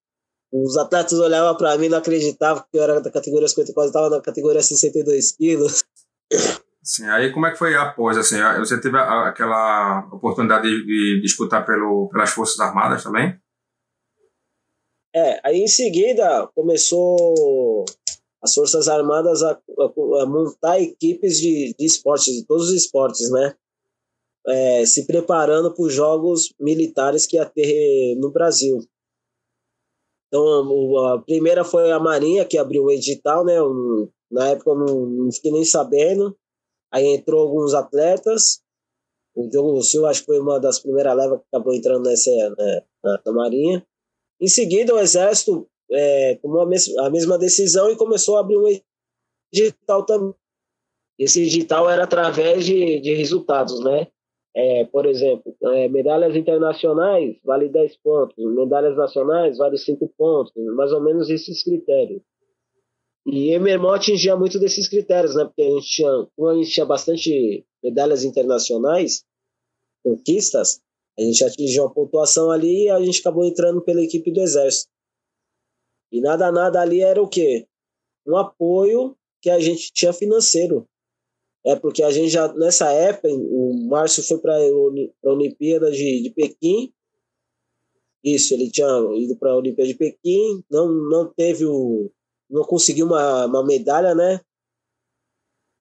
[0.52, 4.22] Os atletas olhavam para mim não acreditavam que eu era da categoria 54, estava na
[4.22, 5.84] categoria 62 quilos.
[6.88, 12.08] Sim, aí como é que foi após, assim, você teve aquela oportunidade de, disputar pelo,
[12.08, 13.38] pelas Forças Armadas também?
[15.14, 17.84] É, aí em seguida começou
[18.42, 23.30] as Forças Armadas a, a, a montar equipes de, de esportes, de todos os esportes,
[23.32, 23.54] né?
[24.48, 28.80] É, se preparando para os jogos militares que ia ter no Brasil.
[30.30, 33.56] Então, a primeira foi a Marinha, que abriu o edital, né?
[34.32, 36.34] na época eu não, não fiquei nem sabendo.
[36.92, 38.62] Aí entrou alguns atletas.
[39.36, 42.82] O Diogo Silva acho que foi uma das primeiras levas que acabou entrando nessa, né,
[43.04, 43.86] na, na, Marinha.
[44.42, 48.58] Em seguida, o Exército é, tomou a, mes a mesma decisão e começou a abrir
[48.58, 48.68] um
[49.54, 50.34] edital também.
[51.20, 54.08] Esse edital era através de, de resultados, né?
[54.56, 60.92] É, por exemplo, é, medalhas internacionais vale 10 pontos, medalhas nacionais vale 5 pontos, mais
[60.92, 62.24] ou menos esses critérios.
[63.30, 65.44] E meu irmão atingia muito desses critérios, né?
[65.44, 69.26] Porque a gente tinha, como a gente tinha bastante medalhas internacionais,
[70.02, 70.80] conquistas,
[71.20, 74.90] a gente atingiu uma pontuação ali e a gente acabou entrando pela equipe do Exército.
[76.10, 77.68] E nada, nada ali era o quê?
[78.26, 80.88] Um apoio que a gente tinha financeiro.
[81.66, 86.30] É porque a gente já, nessa época, o Márcio foi para a Olimpíada de, de
[86.30, 86.94] Pequim.
[88.24, 92.10] Isso, ele tinha ido para a Olimpíada de Pequim, não, não teve o,
[92.50, 94.42] não conseguiu uma, uma medalha, né?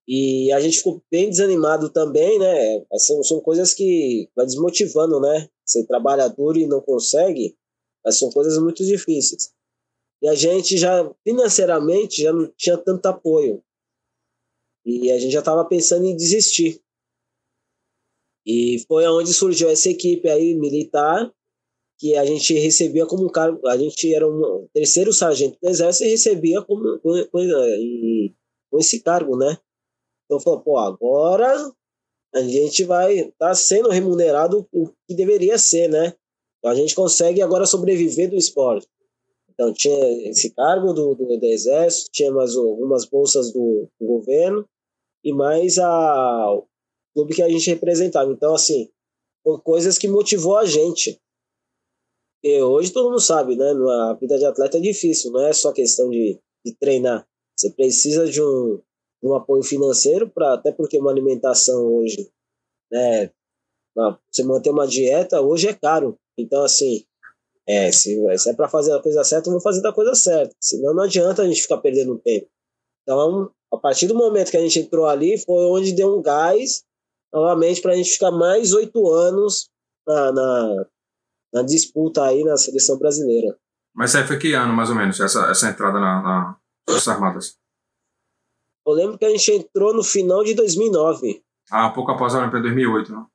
[0.08, 2.84] E a gente ficou bem desanimado também, né?
[2.98, 5.48] São, são coisas que vai desmotivando, né?
[5.64, 7.56] Você trabalha duro e não consegue,
[8.04, 9.52] mas são coisas muito difíceis.
[10.22, 13.62] E a gente já, financeiramente, já não tinha tanto apoio.
[14.84, 16.80] E a gente já estava pensando em desistir.
[18.46, 21.32] E foi onde surgiu essa equipe aí militar,
[21.98, 26.04] que a gente recebia como um cargo, a gente era um terceiro sargento do exército
[26.04, 27.12] e recebia como, com,
[28.70, 29.58] com esse cargo, né?
[30.24, 31.72] Então falou, pô, agora
[32.34, 36.14] a gente vai estar tá sendo remunerado o que deveria ser, né?
[36.58, 38.86] Então a gente consegue agora sobreviver do esporte.
[39.48, 44.68] Então tinha esse cargo do, do, do exército, tinha mais algumas bolsas do, do governo
[45.24, 46.66] e mais a, o
[47.14, 48.30] clube que a gente representava.
[48.30, 48.90] Então, assim,
[49.42, 51.18] foram coisas que motivou a gente
[52.62, 53.70] hoje todo mundo sabe, né?
[53.70, 57.26] A vida de atleta é difícil, não é só questão de, de treinar.
[57.56, 58.80] Você precisa de um,
[59.22, 62.30] um apoio financeiro, para até porque uma alimentação hoje,
[62.90, 63.30] né?
[64.30, 66.18] Você manter uma dieta hoje é caro.
[66.38, 67.04] Então, assim,
[67.66, 70.54] é, se, se é para fazer a coisa certa, vamos fazer da coisa certa.
[70.60, 72.46] Senão não adianta a gente ficar perdendo tempo.
[73.02, 76.84] Então, a partir do momento que a gente entrou ali, foi onde deu um gás
[77.32, 79.68] novamente para a gente ficar mais oito anos
[80.06, 80.86] na, na,
[81.56, 83.56] na disputa aí na seleção brasileira.
[83.94, 87.56] Mas aí foi que ano, mais ou menos, essa, essa entrada na, na Forças Armadas?
[88.86, 91.42] Eu lembro que a gente entrou no final de 2009.
[91.70, 93.26] Ah, pouco após a Olimpíada 2008, não?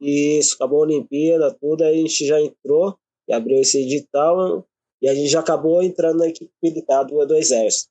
[0.00, 2.96] Isso, acabou a Olimpíada, tudo, aí a gente já entrou
[3.28, 4.64] e abriu esse edital
[5.02, 7.90] e a gente já acabou entrando na equipe militar do, do Exército.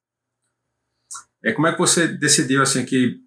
[1.44, 3.18] É, como é que você decidiu, assim, que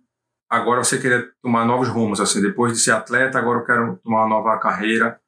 [0.49, 4.23] agora você queria tomar novos rumos, assim, depois de ser atleta, agora eu quero tomar
[4.23, 5.21] uma nova carreira,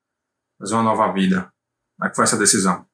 [0.60, 1.50] fazer uma nova vida?
[1.96, 2.84] Como é que foi essa decisão?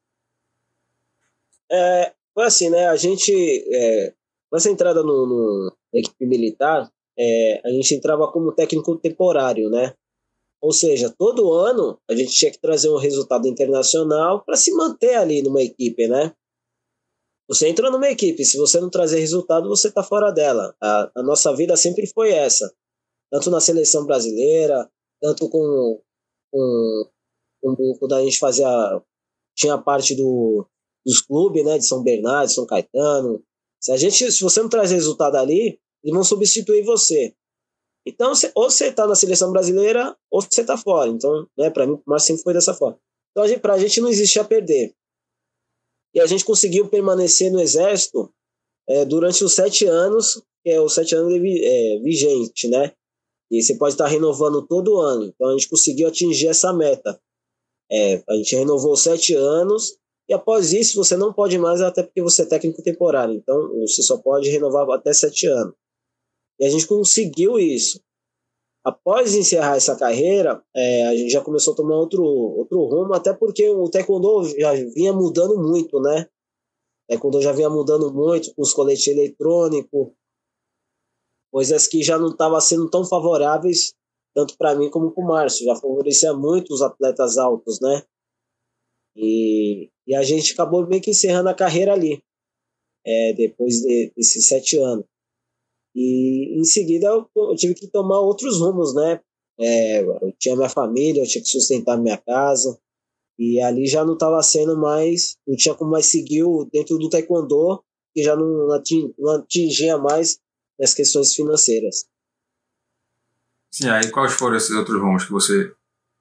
[1.70, 2.86] É, foi assim, né?
[2.88, 4.14] A gente, é,
[4.48, 9.68] com essa entrada no, no, na equipe militar, é, a gente entrava como técnico temporário,
[9.68, 9.94] né?
[10.60, 15.16] Ou seja, todo ano a gente tinha que trazer um resultado internacional para se manter
[15.16, 16.32] ali numa equipe, né?
[17.48, 20.74] Você entrou numa equipe, se você não trazer resultado, você está fora dela.
[20.80, 22.72] A, a nossa vida sempre foi essa.
[23.30, 24.88] Tanto na seleção brasileira,
[25.20, 26.00] tanto com,
[26.50, 27.10] com,
[27.74, 28.68] com quando a gente fazia
[29.56, 30.66] tinha parte do,
[31.04, 33.42] dos clubes, né, de São Bernardo, São Caetano.
[33.80, 37.34] Se a gente, se você não traz resultado ali, eles vão substituir você.
[38.06, 41.10] Então, ou você está na seleção brasileira, ou você está fora.
[41.10, 42.98] Então, né, para mim, o sempre foi dessa forma.
[43.30, 44.94] Então, a gente não existe a perder.
[46.14, 48.32] E a gente conseguiu permanecer no Exército
[48.88, 52.92] é, durante os sete anos, que é os sete anos é, vigente, né?
[53.50, 55.26] E você pode estar renovando todo ano.
[55.26, 57.20] Então, a gente conseguiu atingir essa meta.
[57.90, 62.20] É, a gente renovou sete anos, e após isso, você não pode mais, até porque
[62.20, 63.34] você é técnico temporário.
[63.34, 65.74] Então, você só pode renovar até sete anos.
[66.58, 68.00] E a gente conseguiu isso.
[68.84, 73.32] Após encerrar essa carreira, é, a gente já começou a tomar outro, outro rumo, até
[73.32, 76.28] porque o taekwondo já vinha mudando muito, né?
[77.04, 80.12] O taekwondo já vinha mudando muito com os coletes eletrônicos,
[81.50, 83.92] coisas que já não estavam sendo tão favoráveis
[84.36, 85.64] tanto para mim como para o Márcio.
[85.64, 88.02] Já favorecia muito os atletas altos, né?
[89.16, 92.22] E, e a gente acabou meio que encerrando a carreira ali,
[93.02, 95.06] é, depois de, desses sete anos.
[95.94, 99.18] E em seguida eu, eu tive que tomar outros rumos, né?
[99.58, 102.78] É, eu tinha minha família, eu tinha que sustentar minha casa.
[103.38, 107.82] E ali já não estava sendo mais, não tinha como mais seguir dentro do taekwondo,
[108.12, 108.68] que já não,
[109.18, 110.38] não atingia mais
[110.78, 112.06] as questões financeiras.
[113.76, 115.70] Sim, aí quais foram esses outros rumos que você,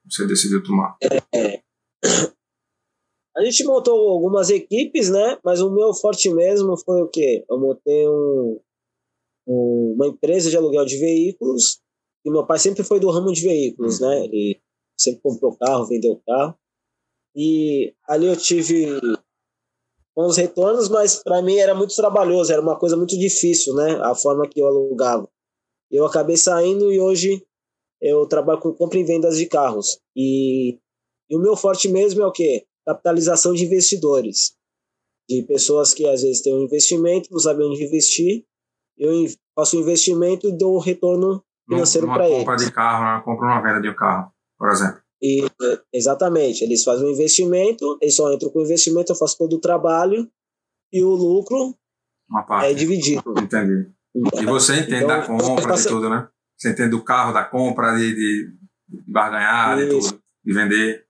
[0.04, 0.94] você decidiu tomar?
[1.02, 1.62] É,
[3.34, 5.38] a gente montou algumas equipes, né?
[5.42, 7.46] Mas o meu forte mesmo foi o quê?
[7.48, 8.60] Eu montei um,
[9.46, 11.80] uma empresa de aluguel de veículos,
[12.26, 14.26] e meu pai sempre foi do ramo de veículos, né?
[14.26, 14.60] Ele
[15.00, 16.54] sempre comprou carro, vendeu carro.
[17.34, 19.00] E ali eu tive
[20.14, 23.98] bons retornos, mas para mim era muito trabalhoso, era uma coisa muito difícil, né?
[24.02, 25.26] A forma que eu alugava.
[25.90, 27.44] Eu acabei saindo e hoje
[28.00, 29.98] eu trabalho com compra e vendas de carros.
[30.14, 30.78] E,
[31.30, 32.66] e o meu forte mesmo é o quê?
[32.84, 34.54] Capitalização de investidores.
[35.28, 38.44] De pessoas que às vezes têm um investimento, não sabem onde investir,
[38.96, 39.12] eu
[39.54, 42.38] faço um investimento e dou um retorno financeiro para eles.
[42.38, 45.00] compra de carro, uma compra uma venda de um carro, por exemplo.
[45.20, 45.44] E,
[45.92, 49.60] exatamente, eles fazem um investimento, eles só entram com o investimento, eu faço todo o
[49.60, 50.30] trabalho
[50.92, 51.74] e o lucro
[52.62, 53.22] é dividido.
[53.38, 53.95] Entendi.
[54.40, 56.28] E você entende então, da compra, de tudo, né?
[56.56, 58.52] Você entende do carro, da compra, de, de,
[58.88, 61.06] de barganhar, de tudo, de vender.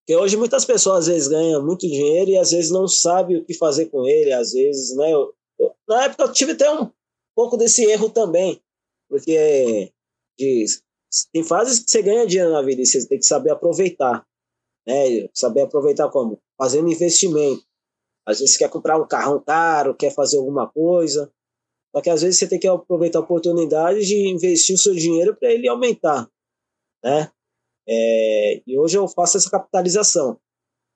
[0.00, 3.44] Porque hoje muitas pessoas às vezes ganham muito dinheiro e às vezes não sabem o
[3.44, 5.12] que fazer com ele, às vezes, né?
[5.12, 5.32] Eu,
[5.88, 6.90] na época eu tive até um
[7.34, 8.60] pouco desse erro também,
[9.08, 9.92] porque
[10.36, 10.64] de,
[11.32, 14.26] tem fases que você ganha dinheiro na vida e você tem que saber aproveitar.
[14.86, 15.28] Né?
[15.34, 16.40] Saber aproveitar como?
[16.56, 17.62] Fazendo investimento.
[18.26, 21.32] Às vezes você quer comprar um carrão caro, quer fazer alguma coisa.
[21.94, 25.34] Só que às vezes você tem que aproveitar a oportunidade de investir o seu dinheiro
[25.34, 26.30] para ele aumentar.
[27.02, 27.30] Né?
[27.88, 30.38] É, e hoje eu faço essa capitalização.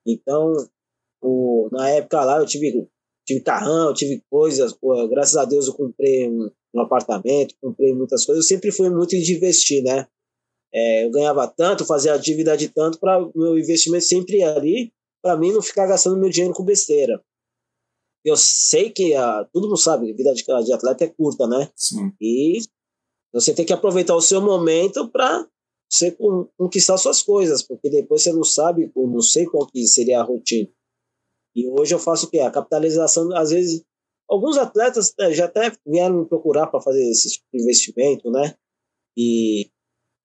[0.07, 0.53] Então,
[1.21, 2.87] o, na época lá eu tive
[3.27, 8.25] tive carrão, tive coisas, pô, graças a Deus eu comprei um, um, apartamento, comprei muitas
[8.25, 10.07] coisas, eu sempre fui muito de investir, né?
[10.73, 14.93] É, eu ganhava tanto, fazia a dívida de tanto para meu investimento sempre ali,
[15.23, 17.23] para mim não ficar gastando meu dinheiro com besteira.
[18.25, 21.71] Eu sei que a, todo mundo sabe, a vida de, de atleta é curta, né?
[21.77, 22.13] Sim.
[22.21, 22.61] E
[23.33, 25.47] você tem que aproveitar o seu momento para
[25.91, 26.17] você
[26.57, 30.69] conquistar suas coisas, porque depois você não sabe, não sei qual que seria a rotina.
[31.55, 32.41] E hoje eu faço o quê?
[32.41, 33.85] A capitalização, às vezes,
[34.29, 38.57] alguns atletas é, já até vieram me procurar para fazer esse tipo de investimento, né?
[39.17, 39.71] E,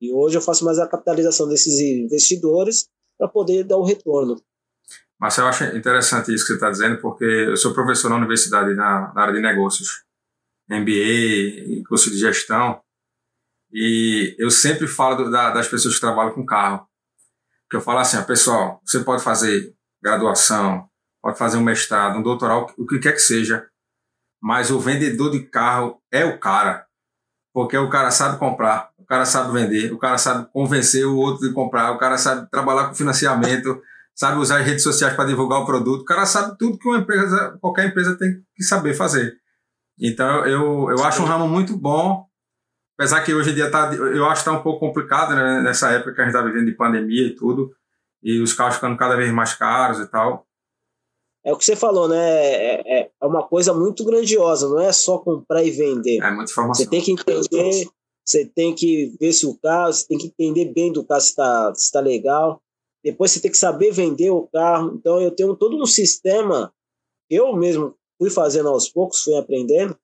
[0.01, 2.87] e hoje eu faço mais a capitalização desses investidores
[3.17, 4.41] para poder dar o retorno.
[5.19, 8.73] Mas eu acho interessante isso que você está dizendo, porque eu sou professor na universidade,
[8.73, 10.03] na, na área de negócios,
[10.69, 12.79] MBA, curso de gestão,
[13.71, 16.87] e eu sempre falo do, da, das pessoas que trabalham com carro.
[17.69, 20.87] Que eu falo assim, pessoal, você pode fazer graduação,
[21.21, 23.67] pode fazer um mestrado, um doutorado, o que quer que seja,
[24.41, 26.85] mas o vendedor de carro é o cara,
[27.53, 31.47] porque o cara sabe comprar, o cara sabe vender, o cara sabe convencer o outro
[31.47, 33.81] de comprar, o cara sabe trabalhar com financiamento,
[34.19, 36.97] sabe usar as redes sociais para divulgar o produto, o cara sabe tudo que uma
[36.97, 39.33] empresa, qualquer empresa tem que saber fazer.
[39.97, 42.25] Então eu, eu acho um ramo muito bom,
[42.97, 45.89] apesar que hoje em dia tá, eu acho que está um pouco complicado né, nessa
[45.91, 47.71] época que a gente está vivendo de pandemia e tudo,
[48.21, 50.45] e os carros ficando cada vez mais caros e tal
[51.41, 52.17] é o que você falou, né?
[52.17, 56.17] É, é, é, uma coisa muito grandiosa, não é só comprar e vender.
[56.21, 56.83] É muita informação.
[56.83, 57.87] Você tem que entender,
[58.25, 61.29] você tem que ver se o carro, você tem que entender bem do carro se
[61.29, 62.61] está se tá legal.
[63.03, 64.95] Depois você tem que saber vender o carro.
[64.95, 66.73] Então eu tenho todo um sistema,
[67.29, 69.97] eu mesmo fui fazendo aos poucos, fui aprendendo,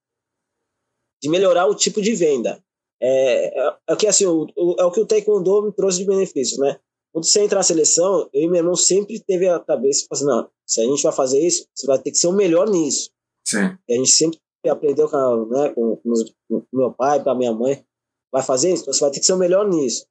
[1.21, 2.63] de melhorar o tipo de venda.
[3.01, 6.05] é, é, é que assim, o, o, é o que o Taekwondo me trouxe de
[6.05, 6.79] benefício, né?
[7.11, 10.49] Quando você entrar na seleção, eu e meu irmão sempre teve a cabeça, assim, não,
[10.65, 13.09] se a gente vai fazer isso, você vai ter que ser o melhor nisso.
[13.47, 13.77] Sim.
[13.87, 17.85] E a gente sempre aprendeu com, né, com, com meu pai, com a minha mãe,
[18.31, 20.05] vai fazer isso, então você vai ter que ser o melhor nisso.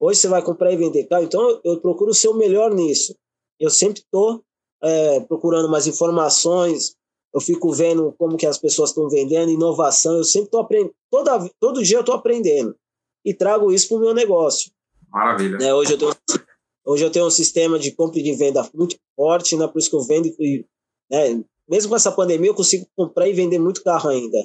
[0.00, 3.14] Hoje você vai comprar e vender carro, então eu, procuro ser o melhor nisso.
[3.58, 4.42] Eu sempre estou
[4.82, 6.96] é, procurando mais informações,
[7.34, 11.50] eu fico vendo como que as pessoas estão vendendo, inovação, eu sempre estou aprendendo, toda,
[11.60, 12.74] todo dia eu estou aprendendo
[13.24, 14.72] e trago isso para o meu negócio.
[15.10, 15.58] Maravilha.
[15.58, 16.12] Né, hoje, eu tenho,
[16.86, 19.90] hoje eu tenho um sistema de compra e de venda muito forte, né, por isso
[19.90, 20.64] que eu vendo, e,
[21.10, 24.38] né, mesmo com essa pandemia, eu consigo comprar e vender muito carro ainda.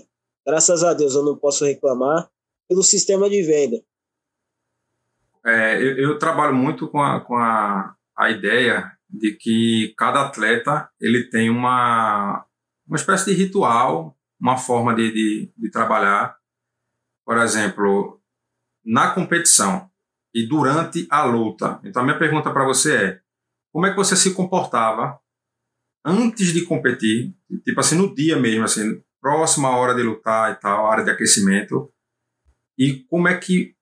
[0.46, 2.30] Graças a Deus, eu não posso reclamar
[2.68, 3.82] pelo sistema de venda.
[5.46, 10.90] É, eu, eu, trabalho muito com, a, com a, a ideia de que cada atleta
[11.00, 12.44] ele tem uma,
[12.88, 16.36] uma espécie de ritual, uma forma de, de, de trabalhar.
[17.24, 18.20] Por exemplo,
[18.84, 19.90] na competição
[20.34, 21.80] e durante a luta.
[21.84, 23.20] Então, a minha pergunta para você é:
[23.72, 25.20] como é que você se comportava
[26.04, 27.34] antes de competir,
[27.64, 31.92] tipo assim, no dia mesmo, assim, próxima hora de lutar e tal, hora de aquecimento,
[32.78, 33.75] e como é que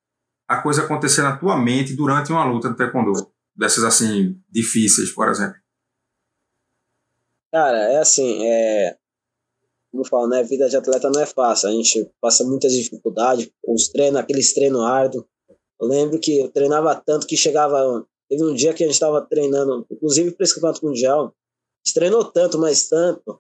[0.54, 3.12] a coisa acontecia na tua mente durante uma luta de taekwondo,
[3.56, 5.56] dessas assim, difíceis, por exemplo?
[7.52, 8.98] Cara, é assim, é...
[9.92, 13.50] como eu falo, né, vida de atleta não é fácil, a gente passa muitas dificuldades,
[13.68, 15.26] os treinos, aqueles treinos árduos,
[15.80, 19.22] eu lembro que eu treinava tanto que chegava, teve um dia que a gente estava
[19.22, 21.36] treinando, inclusive para esse campeonato mundial,
[21.84, 23.40] gente treinou tanto, mas tanto.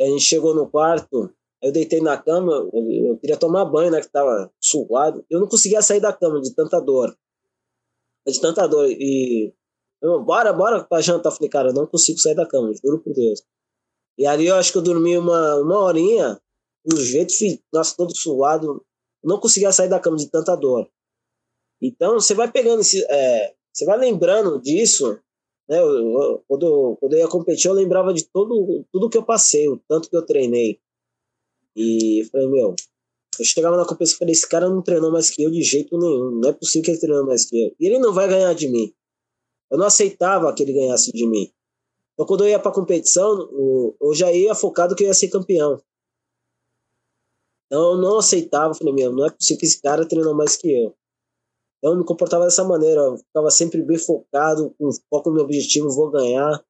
[0.00, 1.30] a gente chegou no quarto,
[1.62, 5.24] eu deitei na cama, eu, eu queria tomar banho, né, que tava suado.
[5.28, 7.16] Eu não conseguia sair da cama de tanta dor.
[8.26, 8.88] De tanta dor.
[8.90, 9.52] E
[10.00, 11.30] eu, bora, bora pra jantar.
[11.30, 13.42] Eu falei, cara, eu não consigo sair da cama, juro por Deus.
[14.16, 16.40] E ali eu acho que eu dormi uma, uma horinha,
[16.84, 18.84] do jeito, fui, nossa, todo suado.
[19.22, 20.88] Não conseguia sair da cama de tanta dor.
[21.80, 23.04] Então, você vai pegando esse.
[23.10, 25.20] É, você vai lembrando disso
[25.68, 25.78] né?
[25.78, 29.68] Eu, eu, quando, quando eu ia competir, eu lembrava de todo, tudo que eu passei,
[29.68, 30.80] o tanto que eu treinei.
[31.76, 32.74] E falei, meu,
[33.38, 35.96] eu chegava na competição e falei, esse cara não treinou mais que eu de jeito
[35.96, 36.40] nenhum.
[36.40, 37.74] Não é possível que ele treinou mais que eu.
[37.78, 38.92] E ele não vai ganhar de mim.
[39.70, 41.52] Eu não aceitava que ele ganhasse de mim.
[42.14, 43.48] Então, quando eu ia para competição,
[44.00, 45.80] eu já ia focado que eu ia ser campeão.
[47.66, 48.74] Então, eu não aceitava.
[48.74, 50.94] Falei, meu, não é possível que esse cara treinou mais que eu.
[51.78, 55.44] Então, eu me comportava dessa maneira, eu ficava sempre bem focado, com foco no meu
[55.44, 56.60] objetivo, vou ganhar.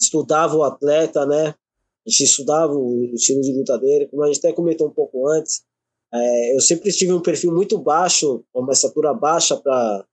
[0.00, 1.54] Estudava o atleta, né?
[2.06, 5.28] A gente estudava o estilo de luta dele, como a gente até comentou um pouco
[5.28, 5.62] antes.
[6.12, 10.04] É, eu sempre tive um perfil muito baixo, uma estatura baixa para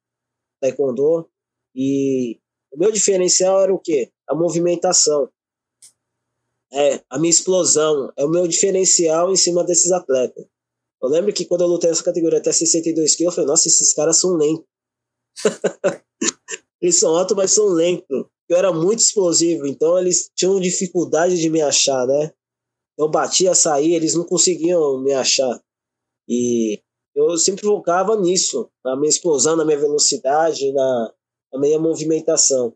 [0.61, 1.27] taekwondo,
[1.75, 2.39] e
[2.71, 4.11] o meu diferencial era o quê?
[4.27, 5.29] A movimentação.
[6.71, 10.45] É, a minha explosão é o meu diferencial em cima desses atletas.
[11.01, 13.93] Eu lembro que quando eu lutei nessa categoria até 62 quilos, eu falei, nossa, esses
[13.93, 14.65] caras são lentos.
[16.81, 18.27] eles são altos, mas são lentos.
[18.49, 22.33] Eu era muito explosivo, então eles tinham dificuldade de me achar, né?
[22.97, 25.61] Eu batia, saía, eles não conseguiam me achar.
[26.27, 26.81] E
[27.15, 31.13] eu sempre focava nisso, na minha explosão, na minha velocidade, na,
[31.53, 32.73] na minha movimentação.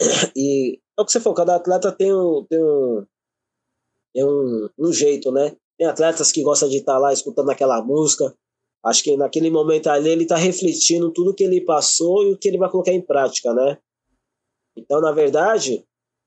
[0.36, 3.06] E é o que você falou, cada atleta tem um, tem um,
[4.12, 5.56] tem um, um jeito, né?
[5.78, 8.34] Tem atletas que gostam de estar lá escutando aquela música.
[8.84, 12.48] Acho que naquele momento ali ele está refletindo tudo que ele passou e o que
[12.48, 13.78] ele vai colocar em prática, né?
[14.76, 15.84] Então, na verdade,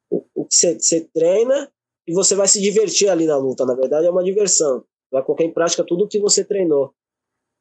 [0.09, 1.69] o, que você treina
[2.07, 3.65] e você vai se divertir ali na luta.
[3.65, 4.83] Na verdade, é uma diversão.
[5.11, 6.93] Vai colocar em prática tudo o que você treinou.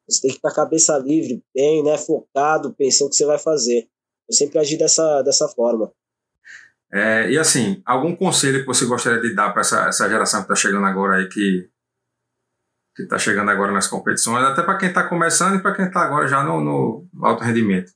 [0.07, 3.39] Você tem que estar a cabeça livre, bem, né, focado, pensando o que você vai
[3.39, 3.87] fazer.
[4.27, 5.91] Eu sempre agi dessa, dessa forma.
[6.91, 10.45] É, e assim, algum conselho que você gostaria de dar para essa, essa geração que
[10.45, 11.67] está chegando agora aí, que
[12.95, 16.01] que está chegando agora nas competições, até para quem está começando e para quem está
[16.01, 17.91] agora já no, no, alto rendimento?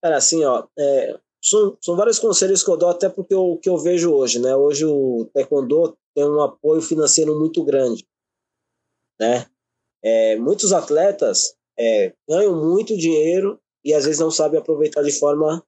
[0.00, 3.68] Cara, assim, ó, é, são, são vários conselhos que eu dou, até porque o que
[3.68, 4.54] eu vejo hoje, né?
[4.54, 8.06] Hoje o Taekwondo tem um apoio financeiro muito grande,
[9.18, 9.46] né?
[10.02, 15.64] É, muitos atletas é, ganham muito dinheiro e às vezes não sabem aproveitar de forma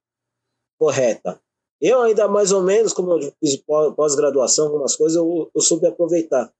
[0.77, 1.39] correta.
[1.81, 3.57] Eu ainda mais ou menos, como eu fiz
[3.95, 6.51] pós-graduação, algumas coisas, eu, eu soube aproveitar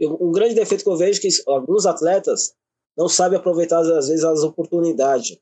[0.00, 2.54] um grande defeito que eu vejo é que alguns atletas
[2.96, 5.38] não sabem aproveitar, às vezes, as oportunidades.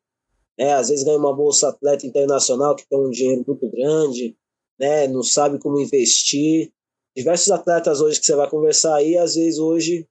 [0.61, 0.74] Né?
[0.74, 4.36] Às vezes ganha uma bolsa atleta internacional que tem um dinheiro muito grande,
[4.78, 5.08] né?
[5.08, 6.70] não sabe como investir.
[7.16, 10.06] Diversos atletas hoje que você vai conversar aí, às vezes hoje,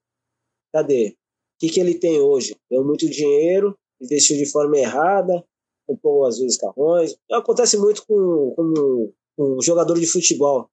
[0.74, 1.10] cadê?
[1.10, 2.56] O que, que ele tem hoje?
[2.68, 5.44] Tem muito dinheiro, investiu de forma errada,
[5.88, 7.16] comprou às vezes carrões.
[7.32, 10.68] Acontece muito com, com, com jogador de futebol.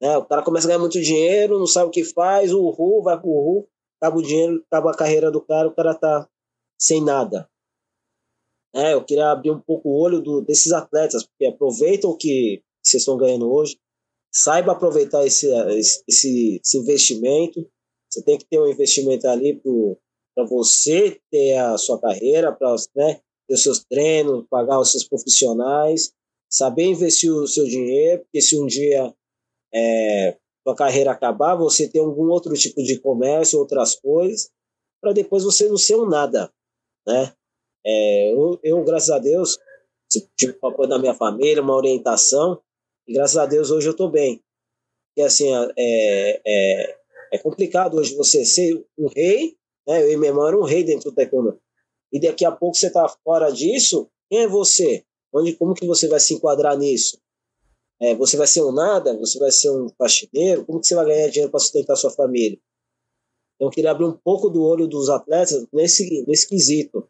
[0.00, 0.16] Né?
[0.16, 3.18] O cara começa a ganhar muito dinheiro, não sabe o que faz, o Ru vai
[3.20, 3.68] pro Ru,
[4.00, 6.28] acaba o dinheiro, acaba a carreira do cara, o cara tá
[6.76, 7.48] sem nada.
[8.74, 12.62] É, eu queria abrir um pouco o olho do, desses atletas, porque aproveitam o que
[12.82, 13.78] vocês estão ganhando hoje,
[14.32, 15.46] saiba aproveitar esse,
[16.08, 17.68] esse, esse investimento.
[18.10, 19.60] Você tem que ter um investimento ali
[20.34, 25.06] para você ter a sua carreira, para né, ter os seus treinos, pagar os seus
[25.06, 26.12] profissionais,
[26.50, 29.14] saber investir o seu dinheiro, porque se um dia
[29.72, 34.50] é, sua carreira acabar, você tem algum outro tipo de comércio, outras coisas,
[35.00, 36.52] para depois você não ser um nada,
[37.06, 37.34] né?
[37.84, 39.58] É, eu, eu, graças a Deus,
[40.36, 42.60] tive o apoio da minha família, uma orientação,
[43.06, 44.42] e graças a Deus hoje eu estou bem.
[45.16, 46.96] E assim, é, é,
[47.32, 49.56] é, complicado hoje você ser um rei,
[49.86, 50.02] né?
[50.02, 51.58] Eu e minha irmã era um rei dentro do taekwondo.
[52.12, 55.04] E daqui a pouco você está fora disso, quem é você?
[55.32, 57.18] Onde, como que você vai se enquadrar nisso?
[58.00, 59.16] É, você vai ser um nada?
[59.18, 60.64] Você vai ser um faxineiro?
[60.64, 62.58] Como que você vai ganhar dinheiro para sustentar sua família?
[63.54, 67.08] Então, eu queria abrir um pouco do olho dos atletas nesse, nesse quesito.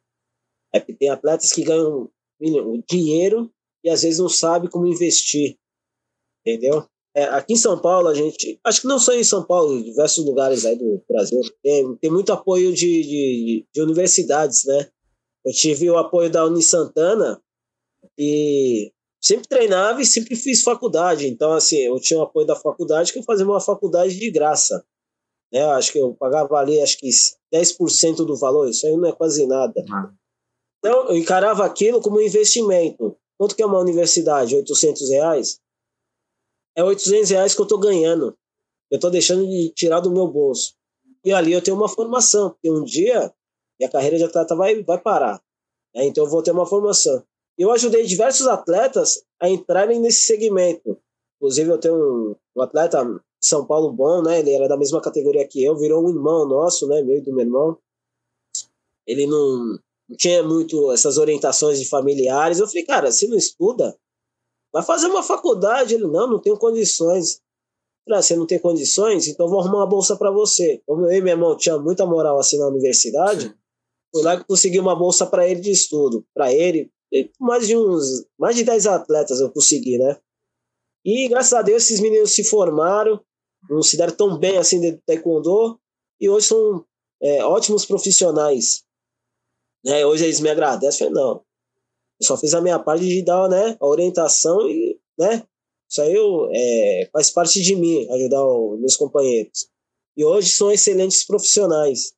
[0.75, 2.09] É que tem atletas que ganham
[2.89, 3.51] dinheiro
[3.85, 5.57] e às vezes não sabe como investir,
[6.45, 6.87] entendeu?
[7.15, 9.83] É, aqui em São Paulo, a gente, acho que não só em São Paulo, em
[9.83, 14.89] diversos lugares aí do Brasil, tem, tem muito apoio de, de, de universidades, né?
[15.45, 17.41] Eu tive o apoio da Uni Santana
[18.17, 21.29] e sempre treinava e sempre fiz faculdade.
[21.29, 24.83] Então, assim, eu tinha o apoio da faculdade que eu fazia uma faculdade de graça.
[25.53, 25.63] Né?
[25.65, 27.11] Acho que eu pagava ali, acho que
[27.53, 29.85] 10% do valor, isso aí não é quase nada.
[29.93, 30.13] Ah.
[30.85, 33.17] Então, eu encarava aquilo como um investimento.
[33.39, 34.57] Quanto que é uma universidade?
[34.57, 35.61] 800 reais?
[36.75, 38.37] É 800 reais que eu estou ganhando.
[38.91, 40.75] Eu estou deixando de tirar do meu bolso.
[41.25, 43.33] E ali eu tenho uma formação, porque um dia
[43.79, 45.41] minha carreira de atleta vai, vai parar.
[45.95, 46.07] Né?
[46.07, 47.23] Então eu vou ter uma formação.
[47.57, 50.99] Eu ajudei diversos atletas a entrarem nesse segmento.
[51.37, 54.41] Inclusive eu tenho um, um atleta de São Paulo bom, né?
[54.41, 57.03] Ele era da mesma categoria que eu, virou um irmão nosso, né?
[57.03, 57.79] Meio do meu irmão.
[59.07, 59.79] Ele não
[60.17, 62.59] tinha muito essas orientações de familiares.
[62.59, 63.97] Eu falei, cara, se não estuda,
[64.73, 65.95] vai fazer uma faculdade.
[65.95, 67.41] Ele, não, não tenho condições.
[68.05, 69.29] falei, ah, você não tem condições?
[69.29, 70.83] Então vou arrumar uma bolsa para você.
[70.87, 73.55] Como eu e meu irmão tinha muita moral assim na universidade, Sim.
[74.13, 76.25] fui lá que consegui uma bolsa para ele de estudo.
[76.35, 76.91] Para ele,
[77.39, 80.19] mais de uns, mais de 10 atletas eu consegui, né?
[81.05, 83.21] E graças a Deus esses meninos se formaram,
[83.69, 85.79] não se deram tão bem assim de taekwondo
[86.21, 86.85] e hoje são
[87.21, 88.85] é, ótimos profissionais.
[89.85, 90.05] Né?
[90.07, 91.45] Hoje eles me agradecem, falei, não,
[92.21, 95.45] eu só fiz a minha parte de dar né, a orientação e, né,
[95.91, 99.67] isso aí eu, é, faz parte de mim, ajudar os meus companheiros.
[100.17, 102.15] E hoje são excelentes profissionais,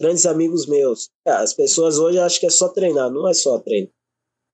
[0.00, 1.10] grandes amigos meus.
[1.24, 3.92] É, as pessoas hoje acham que é só treinar, não é só treinar.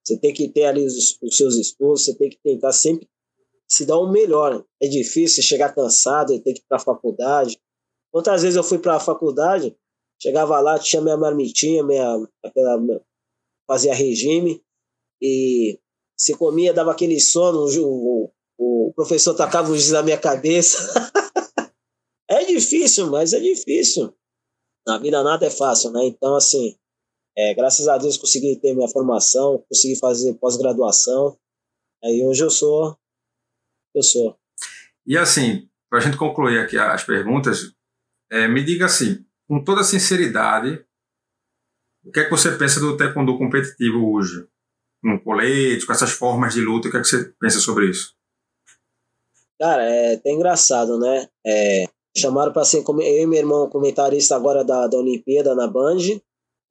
[0.04, 3.08] Você tem que ter ali os, os seus estudos, você tem que tentar sempre
[3.68, 4.62] se dar o melhor.
[4.82, 7.58] É difícil chegar cansado ter que ir para a faculdade.
[8.10, 9.74] Quantas vezes eu fui para a faculdade,
[10.22, 12.78] chegava lá, tinha minha marmitinha, minha, aquela,
[13.66, 14.62] fazia regime,
[15.20, 15.80] e
[16.16, 20.78] se comia, dava aquele sono, o, o, o professor tacava o giz na minha cabeça.
[22.30, 24.14] é difícil, mas é difícil.
[24.86, 26.04] Na vida nada é fácil, né?
[26.06, 26.76] Então, assim,
[27.36, 31.36] é, graças a Deus consegui ter minha formação, consegui fazer pós-graduação.
[32.04, 32.96] Aí hoje eu sou,
[33.94, 34.36] eu sou.
[35.04, 37.72] E assim, para a gente concluir aqui as perguntas,
[38.30, 40.84] é, me diga assim, com toda sinceridade,
[42.04, 44.46] o que é que você pensa do taekwondo competitivo hoje?
[45.02, 48.14] Com colete, com essas formas de luta, o que é que você pensa sobre isso?
[49.58, 51.28] Cara, é até engraçado, né?
[51.46, 51.84] É,
[52.16, 55.98] chamaram para ser eu e meu irmão comentarista agora da, da Olimpíada na Band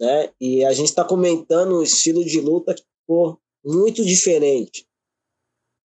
[0.02, 0.30] né?
[0.42, 4.88] E a gente está comentando um estilo de luta que ficou muito diferente.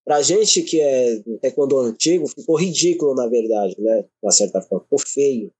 [0.03, 4.03] Para a gente que é taekwondo antigo, ficou ridículo, na verdade, né?
[4.03, 5.53] De uma certa forma, ficou feio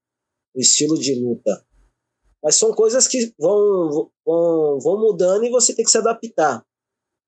[0.57, 1.65] o estilo de luta.
[2.43, 6.65] Mas são coisas que vão, vão, vão mudando e você tem que se adaptar.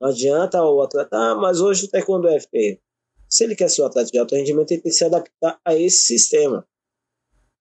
[0.01, 2.81] Não adianta o atleta, ah, mas hoje o taekwondo é feio.
[3.29, 5.75] Se ele quer ser um atleta de alto rendimento, ele tem que se adaptar a
[5.75, 6.67] esse sistema.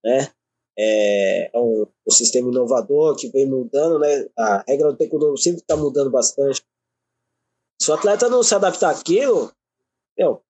[0.04, 0.32] Né?
[0.78, 4.28] é, é um, um, sistema inovador que vem mudando, né?
[4.38, 6.64] A regra do taekwondo sempre está mudando bastante.
[7.82, 9.52] Se o atleta não se adaptar àquilo,
[10.18, 10.42] meu,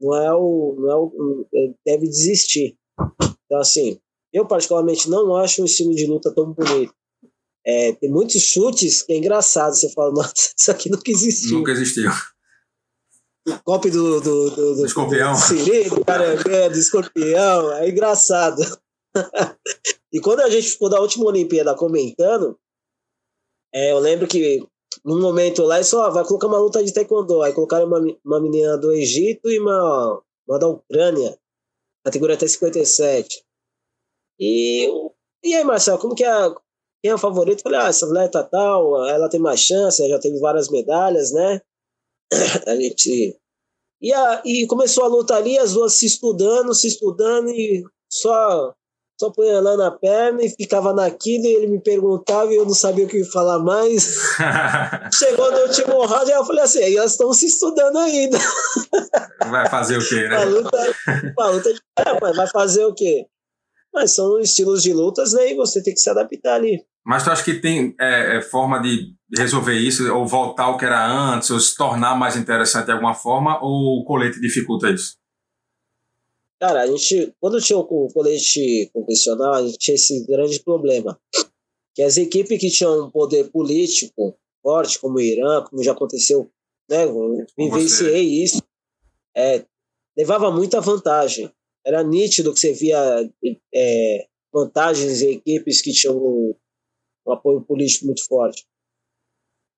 [0.00, 2.76] não é o, não é o, ele deve desistir.
[3.44, 4.00] Então assim,
[4.36, 6.94] eu particularmente não acho um estilo de luta tão bonito.
[7.66, 9.74] É, tem muitos chutes que é engraçado.
[9.74, 11.58] Você fala, nossa, isso aqui nunca existiu.
[11.58, 12.10] Nunca existiu.
[13.48, 15.32] O golpe do, do, do, do escorpião.
[15.32, 18.60] Do sirene, cara, do escorpião, é engraçado.
[20.12, 22.58] e quando a gente ficou da última Olimpíada comentando,
[23.72, 24.66] é, eu lembro que
[25.04, 27.42] num momento lá, só vai colocar uma luta de taekwondo.
[27.42, 31.38] Aí colocaram uma, uma menina do Egito e uma, uma da Ucrânia,
[32.04, 33.45] categoria até 57.
[34.38, 34.88] E
[35.46, 36.50] e aí, Marcelo, como que é,
[37.00, 37.62] quem é o favorito?
[37.62, 41.60] falei, ah, essa atleta tal, ela tem mais chance, já teve várias medalhas, né?
[42.66, 43.38] A gente.
[44.02, 47.82] E, a, e começou a luta ali, as duas se estudando, se estudando, e
[48.12, 48.74] só
[49.18, 52.74] só punha lá na perna e ficava naquilo, e ele me perguntava e eu não
[52.74, 54.18] sabia o que falar mais.
[55.14, 58.36] Chegou no último round, eu falei assim, elas estão se estudando ainda.
[59.48, 60.36] Vai fazer o quê, né?
[60.36, 60.94] A luta,
[61.38, 63.26] a luta é, vai fazer o quê?
[63.96, 65.52] Mas são estilos de lutas, né?
[65.52, 66.84] E você tem que se adaptar ali.
[67.02, 70.84] Mas tu acha que tem é, é, forma de resolver isso, ou voltar ao que
[70.84, 75.16] era antes, ou se tornar mais interessante de alguma forma, ou o colete dificulta isso?
[76.60, 81.18] Cara, a gente, quando tinha o colete convencional, a gente tinha esse grande problema.
[81.94, 86.50] Que as equipes que tinham um poder político forte, como o Irã, como já aconteceu,
[86.90, 87.04] né?
[87.04, 88.62] Eu vivenciei isso,
[89.34, 89.64] é,
[90.14, 91.50] levava muita vantagem.
[91.86, 93.30] Era nítido que você via
[93.72, 96.54] é, vantagens em equipes que tinham um,
[97.26, 98.66] um, apoio político muito forte.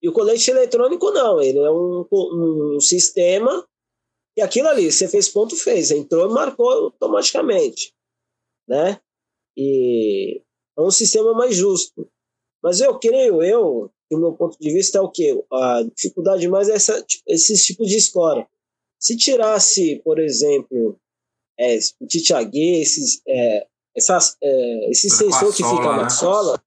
[0.01, 3.67] E o colete eletrônico não, ele é um, um sistema
[4.39, 5.91] e aquilo ali, você fez ponto, fez.
[5.91, 7.93] Entrou e marcou automaticamente.
[8.69, 9.01] Né?
[9.57, 10.41] E
[10.77, 12.09] é um sistema mais justo.
[12.63, 15.37] Mas eu creio, eu, do meu ponto de vista, é o quê?
[15.53, 18.47] A dificuldade mais é essa, esses tipos de escola.
[18.97, 20.97] Se tirasse, por exemplo,
[21.59, 26.11] é, o Titiague, esses, é, essas, é, esse sensor que fica na né?
[26.11, 26.61] sola,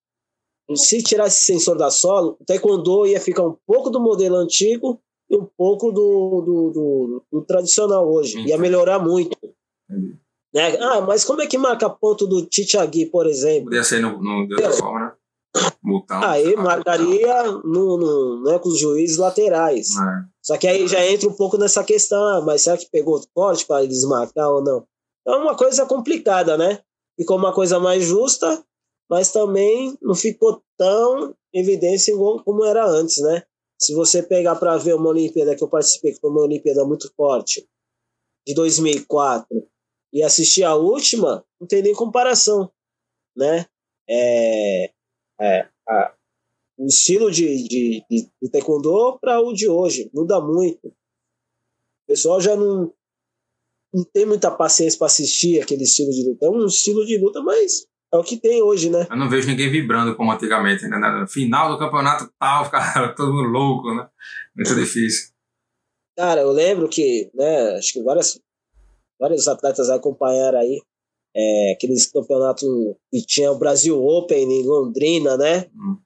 [0.76, 5.00] se tirasse esse sensor da sola, o taekwondo ia ficar um pouco do modelo antigo
[5.30, 8.40] e um pouco do, do, do, do tradicional hoje.
[8.42, 9.38] Ia melhorar muito.
[10.54, 10.78] Né?
[10.80, 13.66] Ah, mas como é que marca ponto do Tichagui, por exemplo?
[13.66, 15.12] Podia ser no, no de forma, né?
[15.84, 19.90] Multão, aí marcaria no, no, né, com os juízes laterais.
[19.90, 20.24] É.
[20.42, 23.66] Só que aí já entra um pouco nessa questão, ah, mas será que pegou forte
[23.66, 24.86] para eles marcar ou não?
[25.22, 26.82] Então é uma coisa complicada, né?
[27.18, 28.64] Ficou uma coisa mais justa,
[29.10, 33.44] mas também não ficou tão evidência como era antes, né?
[33.80, 37.12] Se você pegar para ver uma Olimpíada que eu participei, que foi uma Olimpíada muito
[37.16, 37.68] forte,
[38.46, 39.48] de 2004,
[40.14, 42.72] e assistir a última, não tem nem comparação,
[43.36, 43.66] né?
[44.08, 44.92] É,
[45.42, 46.14] é, a,
[46.78, 50.88] o estilo de, de, de, de taekwondo para o de hoje muda muito.
[50.88, 52.94] O pessoal já não,
[53.94, 56.46] não tem muita paciência para assistir aquele estilo de luta.
[56.46, 59.08] É um estilo de luta, mas é o que tem hoje, né?
[59.10, 60.98] Eu não vejo ninguém vibrando como antigamente, né?
[60.98, 64.08] No final do campeonato tal, ficava todo mundo louco, né?
[64.56, 65.32] Muito difícil.
[66.16, 68.40] Cara, eu lembro que, né, acho que várias,
[69.20, 70.82] vários atletas acompanharam aí
[71.36, 72.68] é, aqueles campeonatos
[73.10, 75.70] que tinha o Brasil Open em Londrina, né?
[75.76, 75.98] Hum.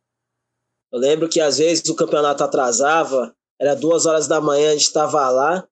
[0.92, 4.88] Eu lembro que às vezes o campeonato atrasava, era duas horas da manhã, a gente
[4.88, 5.68] estava lá,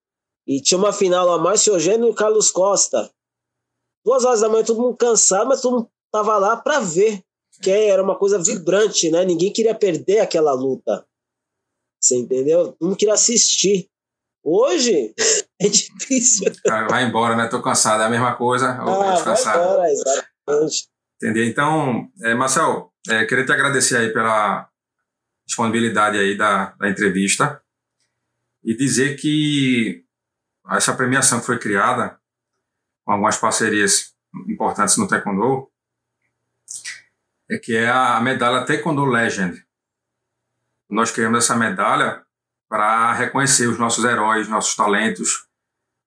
[0.46, 3.10] e tinha uma final lá, Márcio Eugênio e Carlos Costa.
[4.06, 7.24] Duas horas da manhã, todo mundo cansado, mas todo mundo tava lá para ver,
[7.62, 9.24] que era uma coisa vibrante, né?
[9.24, 11.06] Ninguém queria perder aquela luta.
[12.02, 12.76] Você entendeu?
[12.82, 13.90] Não queria assistir.
[14.44, 15.14] Hoje
[15.64, 16.52] é difícil.
[16.90, 17.48] Vai embora, né?
[17.48, 18.02] Tô cansado.
[18.02, 18.72] É a mesma coisa.
[18.72, 20.90] Ah, vai embora, exatamente.
[21.16, 21.46] Entendeu?
[21.46, 24.68] Então, é, Marcel, é, queria te agradecer aí pela
[25.46, 27.62] disponibilidade aí da, da entrevista
[28.64, 30.04] e dizer que
[30.70, 32.18] essa premiação que foi criada
[33.06, 34.14] com algumas parcerias
[34.48, 35.70] importantes no Taekwondo,
[37.50, 39.64] é que é a medalha Taekwondo Legend.
[40.90, 42.24] Nós criamos essa medalha
[42.70, 45.48] para reconhecer os nossos heróis, nossos talentos,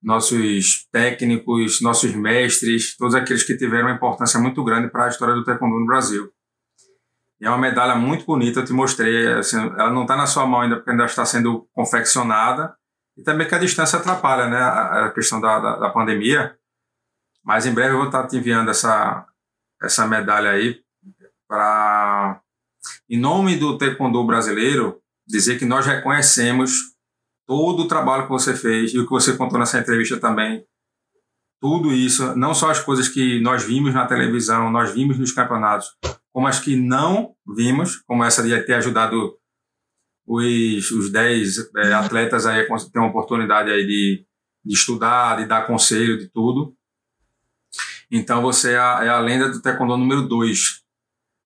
[0.02, 5.34] nossos técnicos, nossos mestres, todos aqueles que tiveram uma importância muito grande para a história
[5.34, 6.30] do taekwondo no Brasil.
[7.40, 10.46] E é uma medalha muito bonita, eu te mostrei, assim, ela não está na sua
[10.46, 12.74] mão ainda porque ainda está sendo confeccionada,
[13.16, 16.56] e também que a distância atrapalha né, a, questão da, da, da pandemia,
[17.44, 19.26] mas em breve eu vou estar te enviando essa,
[19.82, 20.80] essa medalha aí
[21.48, 22.40] para,
[23.08, 26.95] em nome do taekwondo brasileiro, dizer que nós reconhecemos
[27.46, 30.64] todo o trabalho que você fez e o que você contou nessa entrevista também.
[31.60, 35.88] Tudo isso, não só as coisas que nós vimos na televisão, nós vimos nos campeonatos,
[36.32, 39.34] como as que não vimos, como essa de ter ajudado
[40.26, 44.26] os, os 10 é, atletas aí a ter uma oportunidade aí de,
[44.64, 46.74] de estudar, de dar conselho, de tudo.
[48.10, 50.82] Então você é a, é a lenda do taekwondo número 2.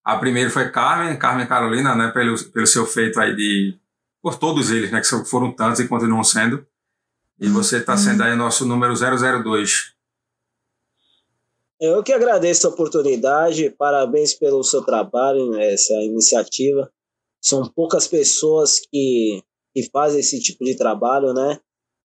[0.04, 3.78] A primeira foi Carmen, Carmen Carolina, né, pelo, pelo seu feito aí de.
[4.22, 6.66] Por todos eles, né, que foram tantos e continuam sendo.
[7.40, 9.94] E você está sendo aí o nosso número 002.
[11.80, 16.92] Eu que agradeço a oportunidade, parabéns pelo seu trabalho, né, essa iniciativa.
[17.42, 19.42] São poucas pessoas que,
[19.74, 21.58] que fazem esse tipo de trabalho, né?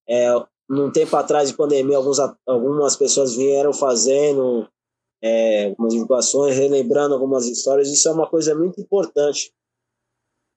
[0.08, 0.28] É,
[0.68, 4.68] num tempo atrás de pandemia, alguns, algumas pessoas vieram fazendo
[5.20, 9.52] é, algumas divulgações, relembrando algumas histórias, isso é uma coisa muito importante.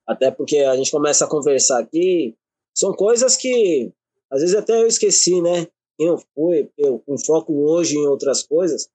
[0.08, 2.36] Até porque a gente começa a conversar aqui,
[2.74, 3.92] são coisas que
[4.32, 5.68] às vezes até eu esqueci, né?
[6.00, 8.90] Eu fui, eu com foco hoje em outras coisas.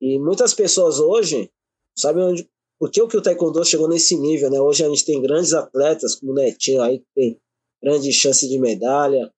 [0.00, 1.50] E muitas pessoas hoje
[1.96, 2.48] sabem onde,
[2.78, 4.60] por que que o taekwondo chegou nesse nível, né?
[4.60, 7.40] Hoje a gente tem grandes atletas, como o Netinho aí, que tem
[7.82, 9.32] grande chance de medalha,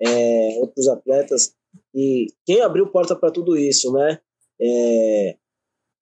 [0.00, 1.54] é, outros atletas.
[1.94, 4.20] E quem abriu porta para tudo isso, né?
[4.60, 5.36] É,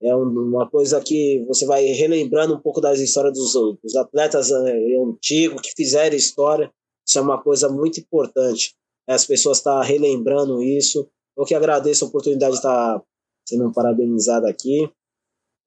[0.00, 5.60] é uma coisa que você vai relembrando um pouco das histórias dos, atletas é, antigos
[5.60, 6.72] que fizeram história.
[7.06, 8.76] Isso é uma coisa muito importante.
[9.08, 11.08] As pessoas estão tá relembrando isso.
[11.36, 13.04] Eu que agradeço a oportunidade de estar tá
[13.48, 14.88] sendo parabenizado aqui.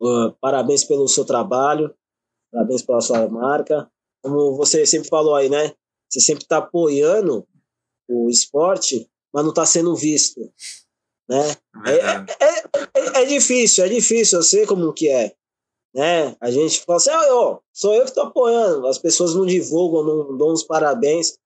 [0.01, 1.93] Uh, parabéns pelo seu trabalho,
[2.51, 3.89] parabéns pela sua marca.
[4.23, 5.73] Como você sempre falou aí, né?
[6.09, 7.45] Você sempre está apoiando
[8.09, 10.41] o esporte, mas não está sendo visto,
[11.31, 11.55] né?
[11.85, 12.63] É, é,
[12.93, 15.33] é, é, difícil, é difícil, eu sei como que é,
[15.95, 16.35] né?
[16.41, 20.03] A gente fala assim, ah, ó, sou eu que estou apoiando, as pessoas não divulgam,
[20.03, 21.37] não dão os parabéns,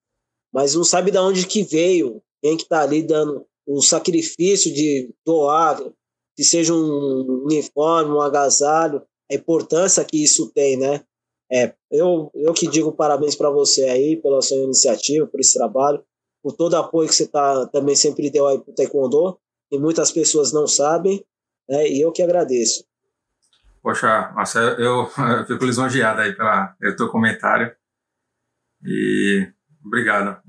[0.51, 5.13] mas não sabe de onde que veio, quem que está ali dando o sacrifício de
[5.23, 5.79] doar,
[6.35, 11.03] que seja um uniforme, um agasalho, a importância que isso tem, né?
[11.51, 16.03] É, eu, eu que digo parabéns para você aí pela sua iniciativa, por esse trabalho,
[16.41, 19.37] por todo o apoio que você tá, também sempre deu aí para o Taekwondo,
[19.71, 21.23] e muitas pessoas não sabem,
[21.67, 21.87] né?
[21.87, 22.85] E eu que agradeço.
[23.81, 27.71] Poxa, Marcelo, eu, eu fico lisonjeado aí pelo teu comentário.
[28.83, 29.47] E
[29.85, 30.41] obrigado.